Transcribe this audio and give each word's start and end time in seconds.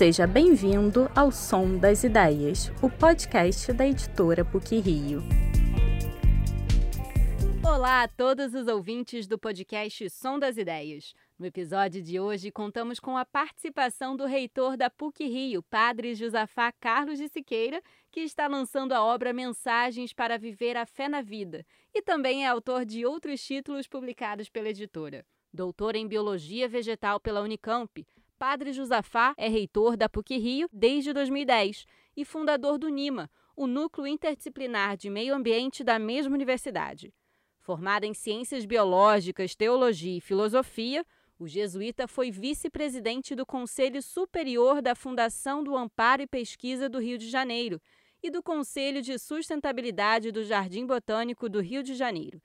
Seja 0.00 0.26
bem-vindo 0.26 1.10
ao 1.14 1.30
Som 1.30 1.76
das 1.76 2.04
Ideias, 2.04 2.72
o 2.82 2.88
podcast 2.88 3.70
da 3.70 3.86
editora 3.86 4.42
PUC 4.42 4.80
Rio. 4.80 5.22
Olá 7.62 8.04
a 8.04 8.08
todos 8.08 8.54
os 8.54 8.66
ouvintes 8.66 9.26
do 9.26 9.38
podcast 9.38 10.08
Som 10.08 10.38
das 10.38 10.56
Ideias. 10.56 11.12
No 11.38 11.44
episódio 11.44 12.00
de 12.00 12.18
hoje, 12.18 12.50
contamos 12.50 12.98
com 12.98 13.14
a 13.14 13.26
participação 13.26 14.16
do 14.16 14.24
reitor 14.24 14.74
da 14.74 14.88
PUC 14.88 15.28
Rio, 15.28 15.62
Padre 15.64 16.14
Josafá 16.14 16.72
Carlos 16.72 17.18
de 17.18 17.28
Siqueira, 17.28 17.82
que 18.10 18.20
está 18.20 18.46
lançando 18.46 18.92
a 18.92 19.04
obra 19.04 19.34
Mensagens 19.34 20.14
para 20.14 20.38
Viver 20.38 20.78
a 20.78 20.86
Fé 20.86 21.10
na 21.10 21.20
Vida 21.20 21.62
e 21.94 22.00
também 22.00 22.46
é 22.46 22.48
autor 22.48 22.86
de 22.86 23.04
outros 23.04 23.44
títulos 23.44 23.86
publicados 23.86 24.48
pela 24.48 24.70
editora. 24.70 25.26
Doutor 25.52 25.94
em 25.94 26.08
Biologia 26.08 26.66
Vegetal 26.66 27.20
pela 27.20 27.42
Unicamp, 27.42 28.06
Padre 28.40 28.72
Josafá 28.72 29.34
é 29.36 29.48
reitor 29.48 29.98
da 29.98 30.08
PUC 30.08 30.38
Rio 30.38 30.66
desde 30.72 31.12
2010 31.12 31.84
e 32.16 32.24
fundador 32.24 32.78
do 32.78 32.88
NIMA, 32.88 33.30
o 33.54 33.66
Núcleo 33.66 34.06
Interdisciplinar 34.06 34.96
de 34.96 35.10
Meio 35.10 35.34
Ambiente 35.34 35.84
da 35.84 35.98
mesma 35.98 36.36
universidade. 36.36 37.12
Formado 37.58 38.04
em 38.04 38.14
Ciências 38.14 38.64
Biológicas, 38.64 39.54
Teologia 39.54 40.16
e 40.16 40.22
Filosofia, 40.22 41.04
o 41.38 41.46
jesuíta 41.46 42.08
foi 42.08 42.30
vice-presidente 42.30 43.34
do 43.34 43.44
Conselho 43.44 44.02
Superior 44.02 44.80
da 44.80 44.94
Fundação 44.94 45.62
do 45.62 45.76
Amparo 45.76 46.22
e 46.22 46.26
Pesquisa 46.26 46.88
do 46.88 46.98
Rio 46.98 47.18
de 47.18 47.28
Janeiro 47.28 47.78
e 48.22 48.30
do 48.30 48.42
Conselho 48.42 49.02
de 49.02 49.18
Sustentabilidade 49.18 50.32
do 50.32 50.42
Jardim 50.44 50.86
Botânico 50.86 51.46
do 51.46 51.60
Rio 51.60 51.82
de 51.82 51.94
Janeiro. 51.94 52.40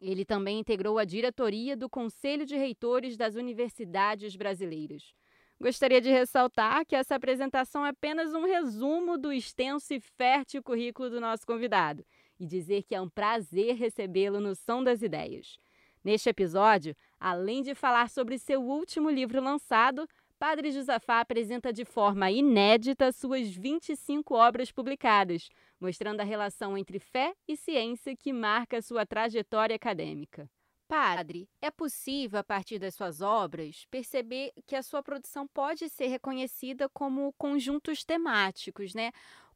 Ele 0.00 0.24
também 0.24 0.58
integrou 0.58 0.98
a 0.98 1.04
diretoria 1.04 1.76
do 1.76 1.90
Conselho 1.90 2.46
de 2.46 2.56
Reitores 2.56 3.14
das 3.14 3.34
Universidades 3.34 4.36
Brasileiras. 4.36 5.12
Gostaria 5.60 6.00
de 6.00 6.10
ressaltar 6.10 6.84
que 6.84 6.96
essa 6.96 7.14
apresentação 7.14 7.86
é 7.86 7.90
apenas 7.90 8.34
um 8.34 8.44
resumo 8.44 9.16
do 9.16 9.32
extenso 9.32 9.94
e 9.94 10.00
fértil 10.00 10.62
currículo 10.62 11.08
do 11.08 11.20
nosso 11.20 11.46
convidado 11.46 12.04
e 12.38 12.46
dizer 12.46 12.82
que 12.82 12.94
é 12.94 13.00
um 13.00 13.08
prazer 13.08 13.76
recebê-lo 13.76 14.40
no 14.40 14.54
Som 14.54 14.82
das 14.82 15.00
Ideias. 15.00 15.56
Neste 16.02 16.28
episódio, 16.28 16.94
além 17.18 17.62
de 17.62 17.74
falar 17.74 18.10
sobre 18.10 18.38
seu 18.38 18.60
último 18.62 19.08
livro 19.08 19.42
lançado, 19.42 20.06
Padre 20.38 20.72
Josafá 20.72 21.20
apresenta 21.20 21.72
de 21.72 21.84
forma 21.84 22.30
inédita 22.30 23.12
suas 23.12 23.48
25 23.48 24.34
obras 24.34 24.70
publicadas, 24.70 25.48
mostrando 25.80 26.20
a 26.20 26.24
relação 26.24 26.76
entre 26.76 26.98
fé 26.98 27.32
e 27.48 27.56
ciência 27.56 28.14
que 28.14 28.32
marca 28.32 28.82
sua 28.82 29.06
trajetória 29.06 29.76
acadêmica. 29.76 30.50
Padre, 30.86 31.48
é 31.60 31.70
possível, 31.70 32.38
a 32.38 32.44
partir 32.44 32.78
das 32.78 32.94
suas 32.94 33.20
obras, 33.20 33.86
perceber 33.90 34.52
que 34.66 34.76
a 34.76 34.82
sua 34.82 35.02
produção 35.02 35.46
pode 35.48 35.88
ser 35.88 36.08
reconhecida 36.08 36.88
como 36.88 37.32
conjuntos 37.34 38.04
temáticos, 38.04 38.94
né? 38.94 39.10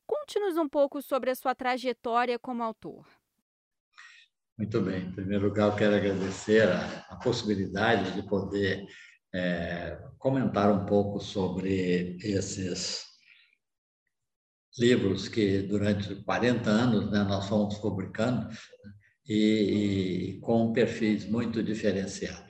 Conte-nos 0.07 0.57
um 0.57 0.69
pouco 0.69 1.03
sobre 1.03 1.31
a 1.31 1.35
sua 1.35 1.55
trajetória 1.55 2.39
como 2.39 2.62
autor. 2.62 3.07
Muito 4.57 4.81
bem. 4.81 5.05
Em 5.05 5.12
primeiro 5.12 5.48
lugar, 5.48 5.70
eu 5.70 5.77
quero 5.77 5.95
agradecer 5.95 6.69
a, 6.69 7.07
a 7.11 7.17
possibilidade 7.17 8.13
de 8.13 8.27
poder 8.27 8.87
é, 9.33 9.98
comentar 10.19 10.73
um 10.73 10.87
pouco 10.87 11.20
sobre 11.20 12.17
esses 12.23 13.05
livros 14.79 15.29
que, 15.29 15.63
durante 15.63 16.15
40 16.25 16.70
anos, 16.70 17.11
né, 17.11 17.23
nós 17.23 17.47
fomos 17.48 17.77
publicando 17.79 18.48
e, 19.29 20.34
e 20.37 20.41
com 20.41 20.73
perfis 20.73 21.27
muito 21.27 21.62
diferenciados. 21.62 22.48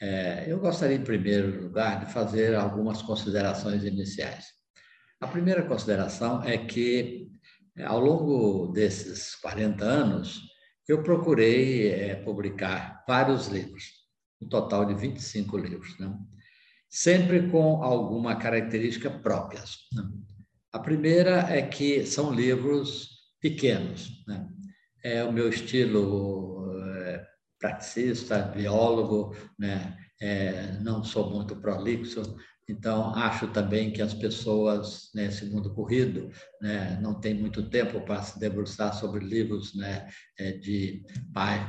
É, 0.00 0.44
eu 0.46 0.60
gostaria, 0.60 0.96
em 0.96 1.02
primeiro 1.02 1.62
lugar, 1.62 2.04
de 2.04 2.12
fazer 2.12 2.54
algumas 2.54 3.02
considerações 3.02 3.82
iniciais. 3.84 4.46
A 5.20 5.26
primeira 5.26 5.64
consideração 5.64 6.42
é 6.44 6.56
que, 6.56 7.28
ao 7.84 7.98
longo 7.98 8.72
desses 8.72 9.34
40 9.36 9.84
anos, 9.84 10.40
eu 10.86 11.02
procurei 11.02 11.88
é, 11.90 12.14
publicar 12.14 13.04
vários 13.06 13.48
livros, 13.48 13.84
um 14.40 14.48
total 14.48 14.84
de 14.84 14.94
25 14.94 15.58
livros, 15.58 15.98
né? 15.98 16.16
sempre 16.88 17.50
com 17.50 17.82
alguma 17.82 18.36
característica 18.36 19.10
próprias. 19.10 19.76
Né? 19.92 20.08
A 20.72 20.78
primeira 20.78 21.40
é 21.50 21.62
que 21.62 22.06
são 22.06 22.32
livros 22.32 23.08
pequenos, 23.40 24.24
né? 24.26 24.48
É 25.02 25.22
o 25.24 25.32
meu 25.32 25.48
estilo 25.48 26.72
é, 26.96 27.26
praticista, 27.58 28.42
biólogo, 28.42 29.36
né? 29.58 29.96
É, 30.20 30.72
não 30.80 31.04
sou 31.04 31.30
muito 31.30 31.54
prolixo, 31.54 32.36
então 32.68 33.14
acho 33.14 33.46
também 33.48 33.92
que 33.92 34.02
as 34.02 34.12
pessoas 34.12 35.10
nesse 35.14 35.44
né, 35.44 35.52
mundo 35.52 35.72
corrido 35.72 36.28
né, 36.60 36.98
não 37.00 37.20
têm 37.20 37.34
muito 37.34 37.70
tempo 37.70 38.00
para 38.00 38.20
se 38.22 38.38
debruçar 38.38 38.92
sobre 38.94 39.24
livros 39.24 39.74
né, 39.76 40.08
é, 40.36 40.52
de 40.52 41.04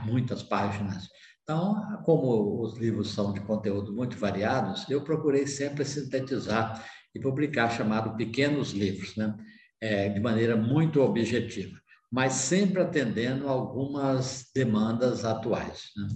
muitas 0.04 0.42
páginas. 0.42 1.08
Então, 1.44 2.02
como 2.04 2.62
os 2.62 2.78
livros 2.78 3.12
são 3.12 3.32
de 3.34 3.40
conteúdo 3.40 3.94
muito 3.94 4.18
variados, 4.18 4.90
eu 4.90 5.04
procurei 5.04 5.46
sempre 5.46 5.86
sintetizar 5.86 6.84
e 7.16 7.20
publicar 7.20 7.70
chamado 7.70 8.18
pequenos 8.18 8.72
livros, 8.72 9.16
né, 9.16 9.38
é, 9.80 10.10
de 10.10 10.20
maneira 10.20 10.58
muito 10.58 11.02
objetiva 11.02 11.79
mas 12.12 12.34
sempre 12.34 12.82
atendendo 12.82 13.48
algumas 13.48 14.50
demandas 14.54 15.24
atuais. 15.24 15.92
Né? 15.96 16.08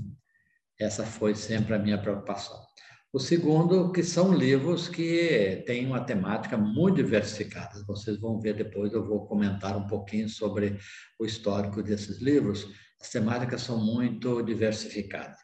Essa 0.79 1.05
foi 1.05 1.35
sempre 1.35 1.75
a 1.75 1.79
minha 1.79 1.97
preocupação. 1.97 2.59
O 3.11 3.19
segundo, 3.19 3.91
que 3.91 4.01
são 4.01 4.33
livros 4.33 4.87
que 4.87 5.63
têm 5.67 5.85
uma 5.85 6.03
temática 6.03 6.57
muito 6.57 6.95
diversificada. 6.95 7.83
Vocês 7.85 8.19
vão 8.19 8.39
ver 8.39 8.55
depois, 8.55 8.91
eu 8.91 9.05
vou 9.05 9.27
comentar 9.27 9.77
um 9.77 9.85
pouquinho 9.85 10.27
sobre 10.27 10.79
o 11.19 11.25
histórico 11.25 11.83
desses 11.83 12.19
livros. 12.19 12.67
As 12.99 13.09
temáticas 13.09 13.61
são 13.61 13.77
muito 13.77 14.41
diversificadas. 14.41 15.37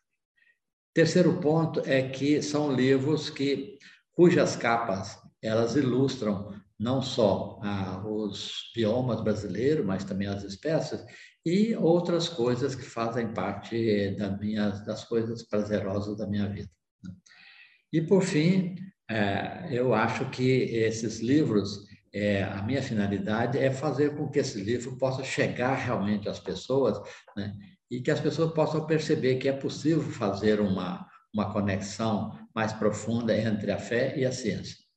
Terceiro 0.95 1.39
ponto 1.39 1.81
é 1.85 2.09
que 2.09 2.41
são 2.41 2.73
livros 2.73 3.29
que 3.29 3.77
cujas 4.13 4.55
capas 4.55 5.19
elas 5.39 5.75
ilustram 5.75 6.58
não 6.79 7.01
só 7.01 7.59
ah, 7.61 8.01
os 8.07 8.71
biomas 8.73 9.21
brasileiros, 9.21 9.85
mas 9.85 10.05
também 10.05 10.27
as 10.27 10.43
espécies 10.43 11.03
e 11.45 11.75
outras 11.75 12.29
coisas 12.29 12.75
que 12.75 12.83
fazem 12.83 13.33
parte 13.33 14.11
da 14.17 14.29
minha, 14.37 14.69
das 14.69 15.03
coisas 15.03 15.43
prazerosas 15.43 16.17
da 16.17 16.27
minha 16.27 16.47
vida. 16.47 16.69
Né? 17.03 17.11
E, 17.91 18.01
por 18.01 18.23
fim, 18.23 18.75
é, 19.09 19.67
eu 19.71 19.93
acho 19.93 20.29
que 20.29 20.43
esses 20.43 21.19
livros, 21.19 21.85
é, 22.13 22.43
a 22.43 22.61
minha 22.61 22.81
finalidade 22.81 23.57
é 23.57 23.71
fazer 23.71 24.15
com 24.15 24.29
que 24.29 24.39
esse 24.39 24.61
livro 24.61 24.97
possa 24.97 25.23
chegar 25.23 25.75
realmente 25.75 26.29
às 26.29 26.39
pessoas 26.39 26.99
né? 27.35 27.53
e 27.89 28.01
que 28.01 28.11
as 28.11 28.19
pessoas 28.19 28.53
possam 28.53 28.85
perceber 28.85 29.35
que 29.35 29.49
é 29.49 29.53
possível 29.53 30.03
fazer 30.03 30.59
uma, 30.59 31.07
uma 31.33 31.51
conexão 31.51 32.37
mais 32.53 32.73
profunda 32.73 33.35
entre 33.35 33.71
a 33.71 33.77
fé 33.77 34.17
e 34.17 34.25
a 34.25 34.31
ciência. 34.31 34.88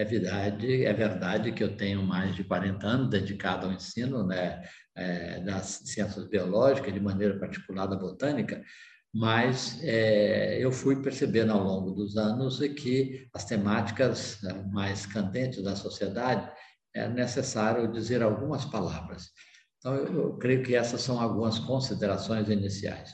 É 0.00 0.04
verdade, 0.06 0.86
é 0.86 0.94
verdade 0.94 1.52
que 1.52 1.62
eu 1.62 1.76
tenho 1.76 2.02
mais 2.02 2.34
de 2.34 2.42
40 2.42 2.86
anos 2.86 3.10
dedicado 3.10 3.66
ao 3.66 3.72
ensino 3.74 4.26
né, 4.26 4.62
é, 4.96 5.40
das 5.40 5.82
ciências 5.84 6.26
biológicas, 6.26 6.94
de 6.94 6.98
maneira 6.98 7.38
particular 7.38 7.84
da 7.84 7.96
botânica, 7.96 8.64
mas 9.12 9.78
é, 9.82 10.56
eu 10.58 10.72
fui 10.72 11.02
percebendo 11.02 11.52
ao 11.52 11.62
longo 11.62 11.90
dos 11.90 12.16
anos 12.16 12.60
que 12.78 13.28
as 13.34 13.44
temáticas 13.44 14.40
né, 14.42 14.54
mais 14.72 15.04
candentes 15.04 15.62
da 15.62 15.76
sociedade 15.76 16.50
é 16.94 17.06
necessário 17.06 17.92
dizer 17.92 18.22
algumas 18.22 18.64
palavras. 18.64 19.24
Então, 19.76 19.94
eu, 19.96 20.14
eu 20.14 20.38
creio 20.38 20.62
que 20.62 20.74
essas 20.74 21.02
são 21.02 21.20
algumas 21.20 21.58
considerações 21.58 22.48
iniciais. 22.48 23.10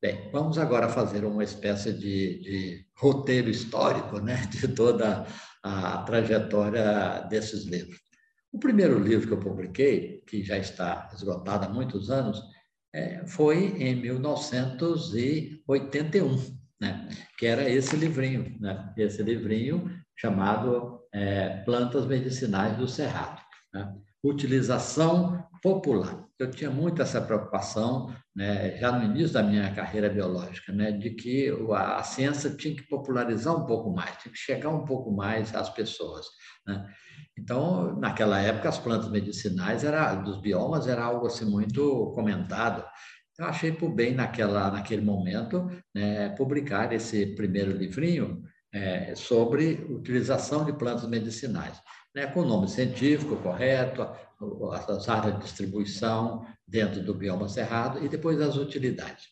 Bem, 0.00 0.30
vamos 0.32 0.56
agora 0.56 0.88
fazer 0.88 1.26
uma 1.26 1.44
espécie 1.44 1.92
de, 1.92 2.40
de 2.40 2.86
roteiro 2.96 3.50
histórico 3.50 4.18
né, 4.18 4.46
de 4.50 4.66
toda 4.66 5.26
a 5.62 5.98
trajetória 6.02 7.20
desses 7.28 7.64
livros. 7.64 7.98
O 8.52 8.58
primeiro 8.58 8.98
livro 8.98 9.28
que 9.28 9.32
eu 9.32 9.40
publiquei, 9.40 10.22
que 10.26 10.42
já 10.42 10.58
está 10.58 11.08
esgotado 11.14 11.66
há 11.66 11.68
muitos 11.68 12.10
anos, 12.10 12.42
é, 12.92 13.24
foi 13.26 13.80
em 13.80 13.94
1981, 13.94 16.58
né? 16.80 17.08
que 17.38 17.46
era 17.46 17.68
esse 17.68 17.94
livrinho, 17.94 18.56
né? 18.60 18.92
esse 18.96 19.22
livrinho 19.22 19.88
chamado 20.16 21.00
é, 21.12 21.62
Plantas 21.64 22.06
Medicinais 22.06 22.76
do 22.76 22.88
Cerrado. 22.88 23.40
Né? 23.72 23.94
Utilização 24.22 25.44
popular. 25.62 26.26
Eu 26.38 26.50
tinha 26.50 26.70
muito 26.70 27.02
essa 27.02 27.20
preocupação, 27.20 28.14
né, 28.34 28.76
já 28.78 28.90
no 28.92 29.04
início 29.04 29.34
da 29.34 29.42
minha 29.42 29.72
carreira 29.74 30.08
biológica, 30.08 30.72
né, 30.72 30.90
de 30.90 31.10
que 31.10 31.50
a, 31.72 31.96
a 31.96 32.02
ciência 32.02 32.50
tinha 32.50 32.74
que 32.74 32.82
popularizar 32.88 33.54
um 33.54 33.66
pouco 33.66 33.90
mais, 33.90 34.16
tinha 34.18 34.32
que 34.32 34.38
chegar 34.38 34.70
um 34.70 34.84
pouco 34.84 35.12
mais 35.12 35.54
às 35.54 35.68
pessoas. 35.68 36.26
Né? 36.66 36.86
Então, 37.38 37.98
naquela 37.98 38.40
época, 38.40 38.68
as 38.68 38.78
plantas 38.78 39.10
medicinais 39.10 39.84
era, 39.84 40.14
dos 40.14 40.40
biomas 40.40 40.86
era 40.86 41.04
algo 41.04 41.26
assim 41.26 41.44
muito 41.44 42.12
comentado. 42.14 42.84
Eu 43.38 43.46
achei 43.46 43.72
por 43.72 43.90
bem 43.90 44.14
naquela, 44.14 44.70
naquele 44.70 45.02
momento 45.02 45.66
né, 45.94 46.28
publicar 46.30 46.92
esse 46.92 47.34
primeiro 47.34 47.72
livrinho 47.72 48.42
é, 48.72 49.14
sobre 49.14 49.86
utilização 49.88 50.64
de 50.64 50.72
plantas 50.72 51.08
medicinais, 51.08 51.80
né, 52.14 52.26
com 52.26 52.40
o 52.40 52.44
nome 52.44 52.68
científico 52.68 53.36
correto, 53.36 54.02
as 54.72 55.08
áreas 55.08 55.34
de 55.34 55.42
distribuição 55.42 56.46
dentro 56.66 57.02
do 57.02 57.14
bioma 57.14 57.48
cerrado 57.48 58.04
e 58.04 58.08
depois 58.08 58.40
as 58.40 58.56
utilidades. 58.56 59.28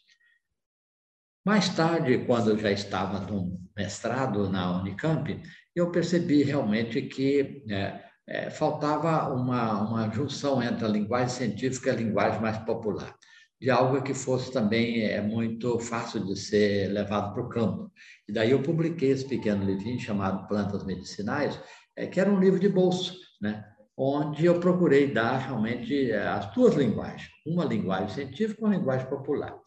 Mais 1.46 1.68
tarde, 1.70 2.24
quando 2.26 2.50
eu 2.50 2.58
já 2.58 2.70
estava 2.70 3.20
no 3.20 3.58
mestrado 3.74 4.50
na 4.50 4.80
Unicamp, 4.80 5.40
eu 5.74 5.90
percebi 5.90 6.42
realmente 6.42 7.00
que 7.02 7.64
é, 7.70 8.04
é, 8.26 8.50
faltava 8.50 9.32
uma, 9.32 9.80
uma 9.80 10.10
junção 10.10 10.62
entre 10.62 10.84
a 10.84 10.88
linguagem 10.88 11.28
científica 11.28 11.88
e 11.88 11.92
a 11.92 11.96
linguagem 11.96 12.42
mais 12.42 12.58
popular, 12.58 13.14
de 13.58 13.70
algo 13.70 14.02
que 14.02 14.12
fosse 14.12 14.52
também 14.52 15.04
é, 15.04 15.22
muito 15.22 15.78
fácil 15.78 16.26
de 16.26 16.36
ser 16.36 16.88
levado 16.88 17.32
para 17.32 17.42
o 17.42 17.48
campo. 17.48 17.90
E 18.28 18.32
daí 18.32 18.50
eu 18.50 18.60
publiquei 18.60 19.10
esse 19.10 19.26
pequeno 19.26 19.64
livrinho 19.64 20.00
chamado 20.00 20.46
Plantas 20.48 20.84
Medicinais, 20.84 21.58
é, 21.98 22.06
que 22.06 22.20
era 22.20 22.30
um 22.30 22.40
livro 22.40 22.58
de 22.58 22.68
bolso, 22.68 23.16
né? 23.40 23.64
onde 23.96 24.46
eu 24.46 24.60
procurei 24.60 25.12
dar 25.12 25.38
realmente 25.38 26.10
é, 26.10 26.26
as 26.26 26.52
duas 26.54 26.74
linguagens, 26.74 27.28
uma 27.46 27.64
linguagem 27.64 28.08
científica 28.08 28.60
e 28.60 28.64
uma 28.64 28.76
linguagem 28.76 29.08
popular 29.08 29.58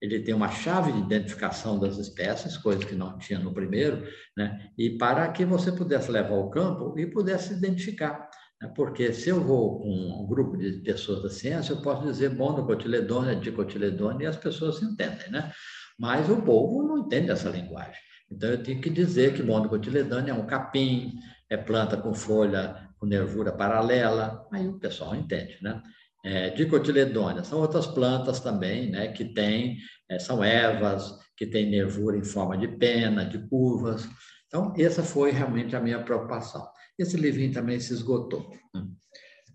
ele 0.00 0.20
tem 0.20 0.34
uma 0.34 0.50
chave 0.50 0.92
de 0.92 0.98
identificação 0.98 1.78
das 1.78 1.96
espécies, 1.96 2.56
coisa 2.56 2.84
que 2.84 2.94
não 2.94 3.16
tinha 3.18 3.38
no 3.38 3.52
primeiro, 3.52 4.06
né? 4.36 4.70
e 4.76 4.90
para 4.90 5.28
que 5.32 5.44
você 5.44 5.72
pudesse 5.72 6.10
levar 6.10 6.34
ao 6.34 6.50
campo 6.50 6.98
e 6.98 7.06
pudesse 7.06 7.54
identificar. 7.54 8.28
Né? 8.60 8.70
Porque 8.74 9.12
se 9.12 9.30
eu 9.30 9.40
vou 9.40 9.80
com 9.80 10.22
um 10.22 10.26
grupo 10.26 10.56
de 10.56 10.72
pessoas 10.82 11.22
da 11.22 11.30
ciência, 11.30 11.72
eu 11.72 11.80
posso 11.80 12.04
dizer 12.04 12.30
monocotiledônia, 12.34 13.36
dicotiledônia, 13.36 14.24
e 14.24 14.28
as 14.28 14.36
pessoas 14.36 14.82
entendem, 14.82 15.30
né? 15.30 15.50
Mas 15.98 16.28
o 16.28 16.42
povo 16.42 16.82
não 16.82 16.98
entende 16.98 17.30
essa 17.30 17.48
linguagem. 17.48 17.96
Então, 18.30 18.50
eu 18.50 18.62
tenho 18.62 18.80
que 18.82 18.90
dizer 18.90 19.34
que 19.34 19.42
monocotiledônia 19.42 20.32
é 20.32 20.34
um 20.34 20.46
capim, 20.46 21.14
é 21.50 21.56
planta 21.56 21.96
com 21.96 22.14
folha 22.14 22.84
com 22.98 23.06
nervura 23.06 23.52
paralela, 23.52 24.46
aí 24.50 24.66
o 24.66 24.78
pessoal 24.78 25.14
entende, 25.14 25.58
né? 25.62 25.82
é, 26.26 26.50
dicotiledônia, 26.50 27.44
são 27.44 27.60
outras 27.60 27.86
plantas 27.86 28.40
também, 28.40 28.90
né, 28.90 29.12
que 29.12 29.24
têm, 29.24 29.78
é, 30.10 30.18
são 30.18 30.42
ervas, 30.42 31.16
que 31.36 31.46
têm 31.46 31.70
nervura 31.70 32.16
em 32.16 32.24
forma 32.24 32.58
de 32.58 32.66
pena, 32.66 33.24
de 33.24 33.38
curvas. 33.48 34.08
Então, 34.48 34.74
essa 34.76 35.04
foi 35.04 35.30
realmente 35.30 35.76
a 35.76 35.80
minha 35.80 36.02
preocupação. 36.02 36.66
Esse 36.98 37.16
livrinho 37.16 37.52
também 37.52 37.78
se 37.78 37.92
esgotou. 37.92 38.50
Né. 38.74 38.84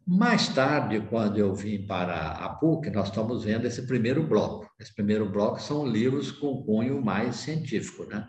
Mais 0.07 0.47
tarde, 0.47 1.01
quando 1.09 1.37
eu 1.37 1.53
vim 1.53 1.85
para 1.85 2.31
a 2.31 2.49
PUC, 2.55 2.89
nós 2.89 3.09
estamos 3.09 3.43
vendo 3.43 3.65
esse 3.65 3.85
primeiro 3.85 4.25
bloco. 4.25 4.69
Esse 4.79 4.93
primeiro 4.95 5.29
bloco 5.29 5.61
são 5.61 5.85
livros 5.85 6.31
com 6.31 6.63
cunho 6.63 7.03
mais 7.03 7.35
científico, 7.37 8.05
né? 8.05 8.27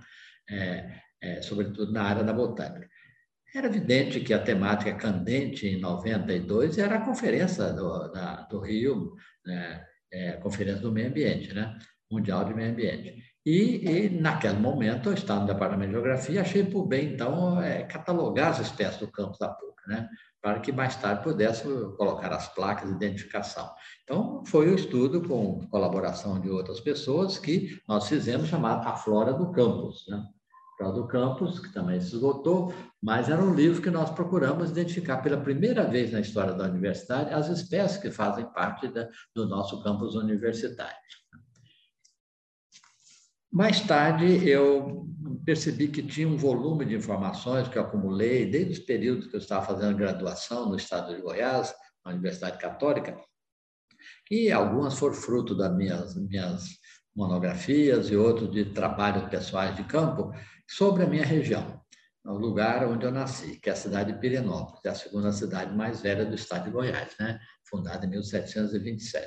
É, 0.50 0.99
é, 1.23 1.43
sobretudo 1.43 1.93
na 1.93 2.03
área 2.03 2.25
da 2.25 2.32
botânica. 2.32 2.88
Era 3.54 3.66
evidente 3.66 4.20
que 4.20 4.32
a 4.32 4.43
temática 4.43 4.94
candente 4.94 5.66
em 5.66 5.78
92 5.78 6.78
era 6.78 6.96
a 6.96 7.04
conferência 7.04 7.70
do, 7.72 8.08
da, 8.08 8.43
do 8.43 8.60
Rio, 8.60 9.14
né, 9.44 9.84
é, 10.10 10.32
conferência 10.32 10.81
do 10.81 10.90
meio 10.90 11.08
ambiente, 11.08 11.52
né, 11.52 11.78
mundial 12.10 12.44
de 12.46 12.54
meio 12.54 12.70
ambiente. 12.70 13.22
E, 13.44 13.87
e, 13.87 14.08
naquele 14.08 14.58
momento 14.58 15.10
eu 15.10 15.14
estava 15.14 15.40
no 15.40 15.46
departamento 15.46 15.88
de 15.88 15.93
geografia, 15.93 16.40
achei 16.40 16.64
por 16.64 16.87
bem 16.87 17.12
então 17.12 17.60
é, 17.60 17.82
catalogar 17.82 18.52
as 18.52 18.60
espécies 18.60 19.00
do 19.00 19.10
campo 19.10 19.37
da 19.38 19.49
PUC, 19.49 19.87
né, 19.87 20.08
para 20.40 20.60
que 20.60 20.72
mais 20.72 20.96
tarde 20.96 21.22
pudesse 21.22 21.64
colocar 21.98 22.32
as 22.32 22.48
placas 22.55 22.88
de 22.88 22.94
identificação. 22.94 23.70
Então 24.02 24.43
foi 24.46 24.69
o 24.69 24.72
um 24.72 24.76
estudo 24.76 25.28
com 25.28 25.66
colaboração 25.69 26.40
de 26.40 26.48
outras 26.48 26.81
pessoas 26.81 27.37
que 27.37 27.78
nós 27.87 28.08
fizemos 28.08 28.48
chamado 28.48 28.87
a 28.88 28.96
flora 28.96 29.34
do 29.34 29.52
campus, 29.52 30.06
né 30.08 30.25
do 30.90 31.06
Campos, 31.06 31.61
que 31.61 31.73
também 31.73 32.00
se 32.00 32.14
esgotou, 32.14 32.75
mas 33.00 33.29
era 33.29 33.43
um 33.43 33.55
livro 33.55 33.82
que 33.82 33.90
nós 33.90 34.11
procuramos 34.11 34.70
identificar 34.70 35.19
pela 35.19 35.37
primeira 35.37 35.84
vez 35.84 36.11
na 36.12 36.20
história 36.20 36.55
da 36.55 36.64
universidade 36.64 37.32
as 37.32 37.49
espécies 37.49 38.00
que 38.00 38.11
fazem 38.11 38.44
parte 38.52 38.88
da, 38.88 39.08
do 39.34 39.46
nosso 39.46 39.82
campus 39.82 40.14
universitário. 40.14 40.96
Mais 43.52 43.81
tarde, 43.82 44.49
eu 44.49 45.06
percebi 45.44 45.88
que 45.88 46.02
tinha 46.02 46.26
um 46.26 46.38
volume 46.38 46.87
de 46.87 46.94
informações 46.94 47.69
que 47.69 47.76
eu 47.76 47.82
acumulei 47.82 48.46
desde 48.46 48.73
os 48.73 48.79
períodos 48.79 49.26
que 49.26 49.37
eu 49.37 49.40
estava 49.40 49.67
fazendo 49.67 49.99
graduação 49.99 50.70
no 50.70 50.76
estado 50.76 51.14
de 51.14 51.20
Goiás, 51.20 51.75
na 52.02 52.12
Universidade 52.12 52.56
Católica, 52.56 53.14
e 54.31 54.50
algumas 54.50 54.99
foram 54.99 55.14
fruto 55.14 55.55
das 55.55 55.76
minhas, 55.76 56.17
minhas 56.17 56.64
monografias 57.14 58.11
e 58.11 58.17
outros 58.17 58.50
de 58.50 58.64
trabalhos 58.67 59.29
pessoais 59.29 59.76
de 59.76 59.84
campo, 59.84 60.32
sobre 60.76 61.02
a 61.02 61.06
minha 61.06 61.24
região, 61.24 61.80
o 62.24 62.34
lugar 62.34 62.86
onde 62.86 63.04
eu 63.04 63.10
nasci, 63.10 63.58
que 63.60 63.69
é 63.69 63.72
a 63.72 63.76
cidade 63.76 64.12
de 64.12 64.19
Pirenópolis, 64.19 64.84
é 64.84 64.88
a 64.88 64.94
segunda 64.94 65.32
cidade 65.32 65.74
mais 65.74 66.00
velha 66.00 66.24
do 66.24 66.34
estado 66.34 66.64
de 66.64 66.70
Goiás, 66.70 67.14
né? 67.19 67.38
fundada 67.69 68.06
em 68.06 68.10
1727. 68.10 69.26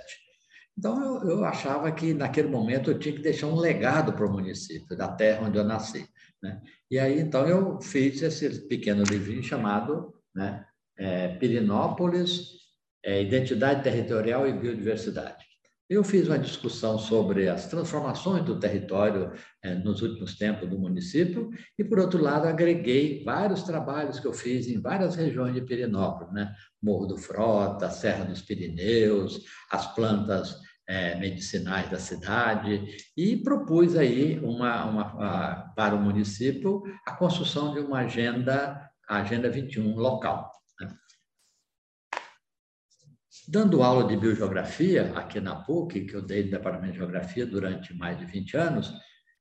Então, 0.77 1.21
eu, 1.21 1.29
eu 1.29 1.45
achava 1.45 1.91
que, 1.91 2.13
naquele 2.13 2.47
momento, 2.47 2.89
eu 2.89 2.99
tinha 2.99 3.15
que 3.15 3.21
deixar 3.21 3.47
um 3.47 3.55
legado 3.55 4.13
para 4.13 4.25
o 4.25 4.31
município, 4.31 4.97
da 4.97 5.07
terra 5.07 5.45
onde 5.45 5.57
eu 5.57 5.63
nasci. 5.63 6.07
Né? 6.41 6.61
E 6.89 6.99
aí, 6.99 7.19
então, 7.19 7.47
eu 7.47 7.79
fiz 7.81 8.21
esse 8.21 8.67
pequeno 8.67 9.03
livrinho 9.03 9.43
chamado 9.43 10.13
né, 10.33 10.65
é, 10.97 11.29
Pirenópolis, 11.37 12.49
é, 13.03 13.21
Identidade 13.21 13.83
Territorial 13.83 14.47
e 14.47 14.53
Biodiversidade. 14.53 15.45
Eu 15.87 16.03
fiz 16.03 16.27
uma 16.27 16.39
discussão 16.39 16.97
sobre 16.97 17.47
as 17.47 17.67
transformações 17.67 18.43
do 18.43 18.59
território 18.59 19.31
eh, 19.61 19.75
nos 19.75 20.01
últimos 20.01 20.35
tempos 20.35 20.67
do 20.67 20.79
município 20.79 21.51
e, 21.77 21.83
por 21.83 21.99
outro 21.99 22.19
lado, 22.19 22.47
agreguei 22.47 23.23
vários 23.23 23.61
trabalhos 23.61 24.19
que 24.19 24.25
eu 24.25 24.33
fiz 24.33 24.67
em 24.67 24.81
várias 24.81 25.15
regiões 25.15 25.53
de 25.53 25.61
Pirenópolis, 25.61 26.33
né? 26.33 26.51
Morro 26.81 27.05
do 27.05 27.17
Frota, 27.17 27.91
Serra 27.91 28.25
dos 28.25 28.41
Pirineus, 28.41 29.43
as 29.71 29.93
plantas 29.93 30.55
eh, 30.87 31.15
medicinais 31.19 31.87
da 31.91 31.99
cidade 31.99 32.83
e 33.15 33.37
propus 33.37 33.95
aí 33.95 34.39
uma, 34.39 34.85
uma, 34.85 35.73
para 35.75 35.93
o 35.93 36.01
município 36.01 36.81
a 37.05 37.11
construção 37.11 37.75
de 37.75 37.79
uma 37.79 37.99
agenda, 37.99 38.89
a 39.07 39.17
Agenda 39.17 39.51
21 39.51 39.95
local. 39.95 40.51
Dando 43.47 43.83
aula 43.83 44.07
de 44.07 44.17
biogeografia 44.17 45.13
aqui 45.15 45.39
na 45.39 45.55
PUC, 45.55 46.05
que 46.05 46.15
eu 46.15 46.21
dei 46.21 46.45
no 46.45 46.51
Departamento 46.51 46.93
de 46.93 46.97
Geografia 46.97 47.45
durante 47.45 47.93
mais 47.93 48.17
de 48.17 48.25
20 48.25 48.57
anos, 48.57 48.91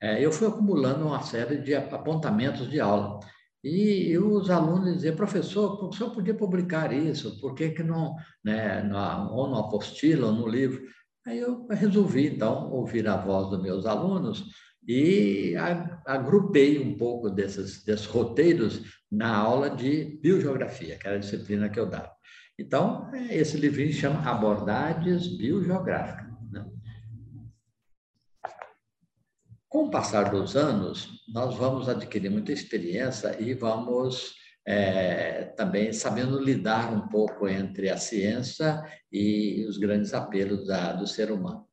é, 0.00 0.23
eu 0.23 0.30
fui 0.30 0.46
acumulando 0.46 1.06
uma 1.06 1.23
série 1.23 1.56
de 1.58 1.75
apontamentos 1.75 2.68
de 2.68 2.80
aula. 2.80 3.18
E, 3.62 4.18
os 4.18 4.50
alunos 4.50 4.92
diziam, 4.92 5.16
professor, 5.16 5.73
o 5.73 5.78
professor 5.78 6.11
podia 6.11 6.34
publicar 6.34 6.92
isso, 6.92 7.40
por 7.40 7.54
que, 7.54 7.70
que 7.70 7.82
não, 7.82 8.14
né, 8.44 8.82
ou 9.30 9.49
no 9.49 9.56
apostila 9.56 10.26
ou 10.26 10.32
no 10.34 10.46
livro? 10.46 10.82
Aí 11.26 11.38
eu 11.38 11.66
resolvi, 11.68 12.26
então, 12.26 12.70
ouvir 12.70 13.08
a 13.08 13.16
voz 13.16 13.49
dos 13.49 13.62
meus 13.62 13.87
alunos 13.87 14.44
e 14.87 15.54
agrupei 16.04 16.78
um 16.78 16.94
pouco 16.99 17.30
desses, 17.30 17.82
desses 17.82 18.04
roteiros 18.04 18.82
na 19.11 19.34
aula 19.34 19.70
de 19.70 20.18
biogeografia, 20.23 20.99
que 20.99 21.06
era 21.06 21.16
a 21.16 21.20
disciplina 21.20 21.70
que 21.70 21.80
eu 21.80 21.87
dava. 21.87 22.12
Então, 22.58 23.11
esse 23.30 23.56
livrinho 23.56 23.92
chama 23.92 24.20
Abordagens 24.30 25.26
Biogeográficas. 25.26 26.32
Né? 26.52 26.64
Com 29.68 29.87
o 29.87 29.90
passar 29.90 30.30
dos 30.30 30.54
anos, 30.54 31.25
nós 31.32 31.56
vamos 31.56 31.88
adquirir 31.88 32.30
muita 32.30 32.52
experiência 32.52 33.37
e 33.40 33.54
vamos 33.54 34.34
é, 34.66 35.46
também 35.56 35.92
sabendo 35.92 36.38
lidar 36.38 36.92
um 36.92 37.08
pouco 37.08 37.49
entre 37.49 37.90
a 37.90 37.96
ciência 37.96 38.82
e 39.11 39.66
os 39.68 39.76
grandes 39.76 40.14
apelos 40.14 40.66
da, 40.66 40.92
do 40.92 41.08
ser 41.08 41.32
humano. 41.32 41.66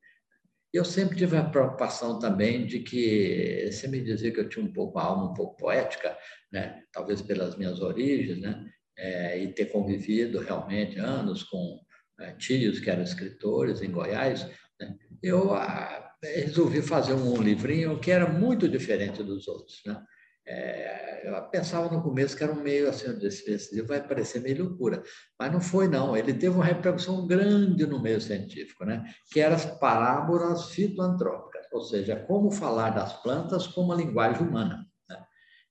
Eu 0.74 0.84
sempre 0.84 1.18
tive 1.18 1.38
a 1.38 1.44
preocupação 1.44 2.18
também 2.18 2.66
de 2.66 2.80
que, 2.80 3.70
você 3.72 3.88
me 3.88 4.02
dizia 4.02 4.32
que 4.32 4.40
eu 4.40 4.50
tinha 4.50 4.66
um 4.66 4.74
pouco 4.74 4.98
a 4.98 5.04
alma 5.04 5.30
um 5.30 5.34
pouco 5.34 5.58
poética, 5.58 6.18
né? 6.52 6.82
talvez 6.92 7.22
pelas 7.22 7.56
minhas 7.56 7.82
origens, 7.82 8.40
né? 8.40 8.66
É, 9.02 9.40
e 9.40 9.48
ter 9.48 9.66
convivido 9.66 10.40
realmente 10.40 11.00
anos 11.00 11.42
com 11.42 11.80
é, 12.20 12.34
tios 12.34 12.80
que 12.80 12.90
eram 12.90 13.02
escritores 13.02 13.82
em 13.82 13.90
Goiás, 13.90 14.48
né, 14.80 14.96
eu 15.24 15.56
ah, 15.56 16.14
resolvi 16.24 16.84
fazer 16.84 17.14
um 17.14 17.42
livrinho 17.42 18.00
que 18.00 18.12
era 18.12 18.30
muito 18.30 18.70
diferente 18.70 19.24
dos 19.24 19.48
outros. 19.48 19.82
Né? 19.88 20.00
É, 20.46 21.28
eu 21.28 21.50
pensava 21.50 21.92
no 21.92 22.04
começo 22.04 22.38
que 22.38 22.44
era 22.44 22.54
um 22.54 22.62
meio 22.62 22.90
assim, 22.90 23.08
esse, 23.26 23.50
esse 23.50 23.74
livro 23.74 23.90
vai 23.90 24.08
parecer 24.08 24.40
meio 24.40 24.66
loucura, 24.66 25.02
mas 25.40 25.52
não 25.52 25.62
foi 25.62 25.88
não. 25.88 26.16
Ele 26.16 26.34
teve 26.34 26.56
uma 26.56 26.66
repercussão 26.66 27.26
grande 27.26 27.88
no 27.88 28.00
meio 28.00 28.22
científico, 28.22 28.86
né? 28.86 29.04
que 29.32 29.40
eram 29.40 29.56
as 29.56 29.66
parábolas 29.66 30.70
fitoantrópicas, 30.70 31.66
ou 31.74 31.82
seja, 31.82 32.18
como 32.28 32.52
falar 32.52 32.92
das 32.92 33.20
plantas 33.24 33.66
como 33.66 33.94
a 33.94 33.96
linguagem 33.96 34.48
humana 34.48 34.91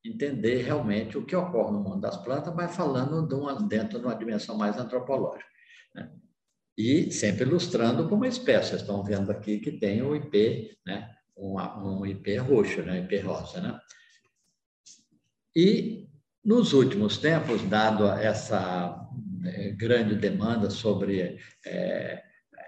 entender 0.04 0.62
realmente 0.62 1.18
o 1.18 1.24
que 1.24 1.36
ocorre 1.36 1.72
no 1.72 1.80
mundo 1.80 2.00
das 2.00 2.16
plantas, 2.16 2.54
mas 2.54 2.74
falando 2.74 3.26
de 3.26 3.34
uma, 3.34 3.54
dentro 3.68 3.98
de 3.98 4.06
uma 4.06 4.14
dimensão 4.14 4.56
mais 4.56 4.78
antropológica. 4.78 5.44
Né? 5.94 6.10
E 6.76 7.10
sempre 7.12 7.44
ilustrando 7.44 8.08
como 8.08 8.24
espécie. 8.24 8.70
Vocês 8.70 8.80
estão 8.80 9.04
vendo 9.04 9.30
aqui 9.30 9.58
que 9.58 9.72
tem 9.72 10.00
o 10.02 10.16
IP, 10.16 10.78
né? 10.86 11.14
um, 11.36 11.56
um 11.58 12.06
IP 12.06 12.36
roxo, 12.38 12.82
né? 12.82 13.00
IP 13.00 13.18
rosa. 13.18 13.60
Né? 13.60 13.78
E, 15.54 16.08
nos 16.44 16.72
últimos 16.72 17.18
tempos, 17.18 17.62
dado 17.68 18.06
essa 18.06 19.08
é, 19.44 19.70
grande 19.72 20.14
demanda 20.14 20.70
sobre 20.70 21.38
é, 21.66 22.22